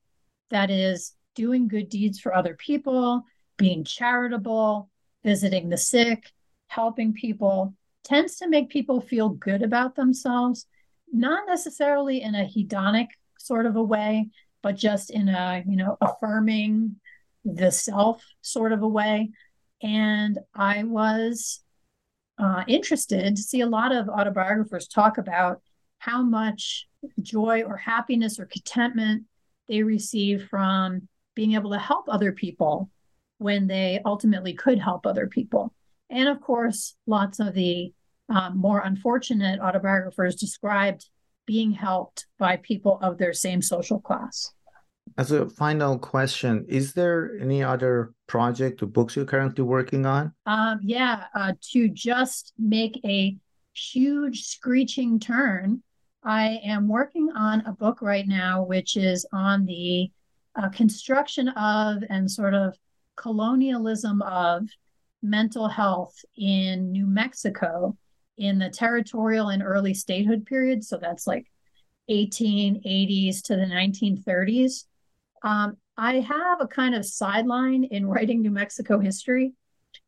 that 0.49 0.69
is, 0.69 1.13
doing 1.35 1.67
good 1.67 1.87
deeds 1.87 2.19
for 2.19 2.33
other 2.33 2.55
people, 2.55 3.23
being 3.57 3.83
charitable, 3.83 4.89
visiting 5.23 5.69
the 5.69 5.77
sick, 5.77 6.31
helping 6.67 7.13
people, 7.13 7.75
tends 8.03 8.37
to 8.37 8.49
make 8.49 8.69
people 8.69 8.99
feel 8.99 9.29
good 9.29 9.61
about 9.61 9.95
themselves, 9.95 10.65
not 11.11 11.43
necessarily 11.47 12.21
in 12.21 12.33
a 12.33 12.45
hedonic 12.45 13.07
sort 13.37 13.65
of 13.65 13.75
a 13.75 13.83
way, 13.83 14.27
but 14.63 14.75
just 14.75 15.11
in 15.11 15.29
a, 15.29 15.63
you 15.67 15.75
know, 15.75 15.97
affirming 16.01 16.95
the 17.45 17.71
self 17.71 18.23
sort 18.41 18.71
of 18.71 18.81
a 18.81 18.87
way. 18.87 19.29
And 19.81 20.39
I 20.55 20.83
was 20.83 21.61
uh, 22.39 22.63
interested 22.67 23.35
to 23.35 23.41
see 23.41 23.61
a 23.61 23.67
lot 23.67 23.91
of 23.91 24.07
autobiographers 24.07 24.89
talk 24.89 25.17
about 25.17 25.61
how 25.99 26.21
much 26.21 26.87
joy 27.21 27.63
or 27.63 27.77
happiness 27.77 28.39
or 28.39 28.45
contentment 28.45 29.23
they 29.67 29.83
receive 29.83 30.47
from 30.49 31.07
being 31.35 31.53
able 31.53 31.71
to 31.71 31.79
help 31.79 32.05
other 32.09 32.31
people 32.31 32.89
when 33.37 33.67
they 33.67 33.99
ultimately 34.05 34.53
could 34.53 34.79
help 34.79 35.05
other 35.05 35.27
people. 35.27 35.73
And 36.09 36.27
of 36.27 36.41
course, 36.41 36.95
lots 37.05 37.39
of 37.39 37.53
the 37.53 37.93
um, 38.29 38.57
more 38.57 38.79
unfortunate 38.79 39.59
autobiographers 39.59 40.37
described 40.37 41.09
being 41.45 41.71
helped 41.71 42.25
by 42.37 42.57
people 42.57 42.99
of 43.01 43.17
their 43.17 43.33
same 43.33 43.61
social 43.61 43.99
class. 43.99 44.51
As 45.17 45.31
a 45.31 45.49
final 45.49 45.97
question, 45.97 46.65
is 46.67 46.93
there 46.93 47.37
any 47.39 47.63
other 47.63 48.13
project 48.27 48.83
or 48.83 48.85
books 48.85 49.15
you're 49.15 49.25
currently 49.25 49.63
working 49.63 50.05
on? 50.05 50.33
Um, 50.45 50.79
yeah, 50.83 51.25
uh, 51.33 51.53
to 51.71 51.89
just 51.89 52.53
make 52.59 52.99
a 53.03 53.35
huge 53.73 54.43
screeching 54.43 55.19
turn, 55.19 55.81
I 56.23 56.59
am 56.63 56.87
working 56.87 57.31
on 57.35 57.61
a 57.61 57.71
book 57.71 58.01
right 58.01 58.27
now, 58.27 58.63
which 58.63 58.95
is 58.97 59.25
on 59.33 59.65
the 59.65 60.11
uh, 60.55 60.69
construction 60.69 61.49
of 61.49 62.03
and 62.09 62.29
sort 62.29 62.53
of 62.53 62.75
colonialism 63.15 64.21
of 64.21 64.67
mental 65.21 65.67
health 65.67 66.15
in 66.35 66.91
New 66.91 67.07
Mexico 67.07 67.97
in 68.37 68.59
the 68.59 68.69
territorial 68.69 69.49
and 69.49 69.63
early 69.63 69.93
statehood 69.93 70.45
period. 70.45 70.83
So 70.83 70.97
that's 70.97 71.25
like 71.25 71.47
1880s 72.09 73.41
to 73.43 73.55
the 73.55 73.65
1930s. 73.65 74.85
Um, 75.43 75.77
I 75.97 76.19
have 76.19 76.61
a 76.61 76.67
kind 76.67 76.95
of 76.95 77.05
sideline 77.05 77.83
in 77.85 78.05
writing 78.07 78.41
New 78.41 78.51
Mexico 78.51 78.99
history. 78.99 79.53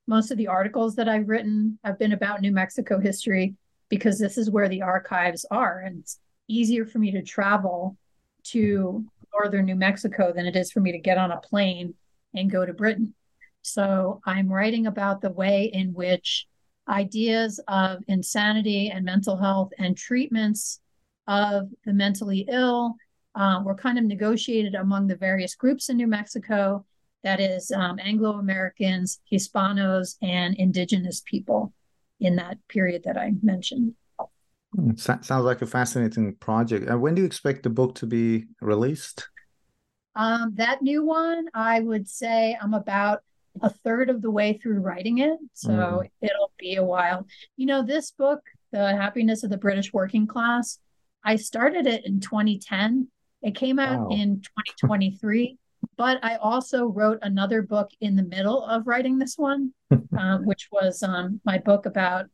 Most 0.07 0.31
of 0.31 0.37
the 0.37 0.47
articles 0.47 0.95
that 0.95 1.09
I've 1.09 1.29
written 1.29 1.79
have 1.83 1.99
been 1.99 2.13
about 2.13 2.41
New 2.41 2.51
Mexico 2.51 2.99
history 2.99 3.55
because 3.89 4.19
this 4.19 4.37
is 4.37 4.51
where 4.51 4.69
the 4.69 4.83
archives 4.83 5.45
are. 5.49 5.79
And 5.79 5.99
it's 5.99 6.19
easier 6.47 6.85
for 6.85 6.99
me 6.99 7.11
to 7.11 7.21
travel 7.21 7.97
to 8.45 9.05
northern 9.33 9.65
New 9.65 9.75
Mexico 9.75 10.31
than 10.33 10.45
it 10.45 10.55
is 10.55 10.71
for 10.71 10.79
me 10.79 10.91
to 10.91 10.99
get 10.99 11.17
on 11.17 11.31
a 11.31 11.39
plane 11.39 11.93
and 12.33 12.51
go 12.51 12.65
to 12.65 12.73
Britain. 12.73 13.13
So 13.61 14.21
I'm 14.25 14.51
writing 14.51 14.87
about 14.87 15.21
the 15.21 15.31
way 15.31 15.69
in 15.73 15.93
which 15.93 16.47
ideas 16.87 17.59
of 17.67 18.03
insanity 18.07 18.89
and 18.89 19.05
mental 19.05 19.37
health 19.37 19.71
and 19.77 19.95
treatments 19.95 20.79
of 21.27 21.69
the 21.85 21.93
mentally 21.93 22.45
ill 22.49 22.95
uh, 23.35 23.61
were 23.63 23.75
kind 23.75 23.97
of 23.97 24.05
negotiated 24.05 24.75
among 24.75 25.07
the 25.07 25.15
various 25.15 25.55
groups 25.55 25.89
in 25.89 25.97
New 25.97 26.07
Mexico 26.07 26.85
that 27.23 27.39
is, 27.39 27.71
um, 27.71 27.99
Anglo 28.01 28.33
Americans, 28.33 29.19
Hispanos, 29.31 30.15
and 30.21 30.55
indigenous 30.55 31.21
people 31.25 31.73
in 32.19 32.35
that 32.37 32.57
period 32.67 33.03
that 33.05 33.17
I 33.17 33.33
mentioned. 33.41 33.93
Hmm, 34.75 34.95
sounds 34.95 35.29
like 35.29 35.61
a 35.61 35.65
fascinating 35.65 36.35
project. 36.35 36.87
And 36.87 37.01
when 37.01 37.15
do 37.15 37.21
you 37.21 37.25
expect 37.25 37.63
the 37.63 37.69
book 37.69 37.95
to 37.95 38.05
be 38.05 38.45
released? 38.61 39.27
Um, 40.15 40.53
that 40.55 40.81
new 40.81 41.03
one, 41.03 41.47
I 41.53 41.79
would 41.79 42.07
say 42.07 42.57
I'm 42.61 42.73
about 42.73 43.21
a 43.61 43.69
third 43.69 44.09
of 44.09 44.21
the 44.21 44.31
way 44.31 44.53
through 44.53 44.79
writing 44.79 45.19
it. 45.19 45.37
So 45.53 45.69
mm. 45.69 46.09
it'll 46.21 46.51
be 46.57 46.75
a 46.75 46.83
while. 46.83 47.25
You 47.57 47.65
know, 47.65 47.83
this 47.83 48.11
book, 48.11 48.41
The 48.71 48.95
Happiness 48.95 49.43
of 49.43 49.49
the 49.49 49.57
British 49.57 49.91
Working 49.91 50.27
Class, 50.27 50.79
I 51.23 51.35
started 51.35 51.87
it 51.87 52.05
in 52.05 52.19
2010. 52.19 53.07
It 53.41 53.55
came 53.55 53.79
out 53.79 54.09
wow. 54.09 54.15
in 54.15 54.41
2023, 54.41 55.57
but 55.97 56.19
I 56.23 56.35
also 56.35 56.85
wrote 56.85 57.19
another 57.21 57.61
book 57.61 57.89
in 58.01 58.15
the 58.15 58.23
middle 58.23 58.63
of 58.63 58.85
writing 58.85 59.17
this 59.17 59.37
one, 59.37 59.73
uh, 60.17 60.37
which 60.39 60.67
was 60.71 61.03
um, 61.03 61.39
my 61.45 61.57
book 61.57 61.85
about 61.85 62.25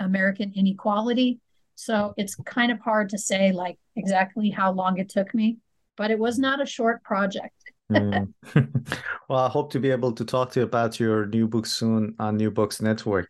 American 0.00 0.52
inequality. 0.54 1.40
So 1.74 2.14
it's 2.16 2.36
kind 2.46 2.70
of 2.70 2.78
hard 2.80 3.08
to 3.10 3.18
say 3.18 3.52
like 3.52 3.78
exactly 3.96 4.50
how 4.50 4.72
long 4.72 4.98
it 4.98 5.08
took 5.08 5.34
me, 5.34 5.58
but 5.96 6.10
it 6.10 6.18
was 6.18 6.38
not 6.38 6.62
a 6.62 6.66
short 6.66 7.02
project. 7.02 7.54
Mm. 7.90 8.32
well, 9.28 9.40
I 9.40 9.48
hope 9.48 9.70
to 9.72 9.80
be 9.80 9.90
able 9.90 10.12
to 10.12 10.24
talk 10.24 10.52
to 10.52 10.60
you 10.60 10.66
about 10.66 10.98
your 10.98 11.26
new 11.26 11.46
book 11.46 11.66
soon 11.66 12.14
on 12.18 12.36
New 12.36 12.50
Books 12.50 12.80
Network. 12.80 13.28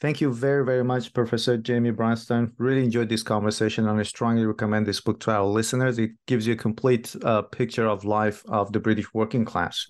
Thank 0.00 0.20
you 0.20 0.32
very, 0.32 0.64
very 0.64 0.84
much, 0.84 1.12
Professor 1.14 1.56
Jamie 1.56 1.92
Bronstein. 1.92 2.52
Really 2.58 2.84
enjoyed 2.84 3.08
this 3.08 3.22
conversation, 3.22 3.88
and 3.88 3.98
I 3.98 4.02
strongly 4.02 4.44
recommend 4.44 4.86
this 4.86 5.00
book 5.00 5.20
to 5.20 5.30
our 5.30 5.44
listeners. 5.44 5.98
It 5.98 6.10
gives 6.26 6.46
you 6.46 6.52
a 6.52 6.56
complete 6.56 7.14
uh, 7.24 7.42
picture 7.42 7.86
of 7.86 8.04
life 8.04 8.42
of 8.46 8.72
the 8.72 8.80
British 8.80 9.12
working 9.14 9.44
class. 9.44 9.86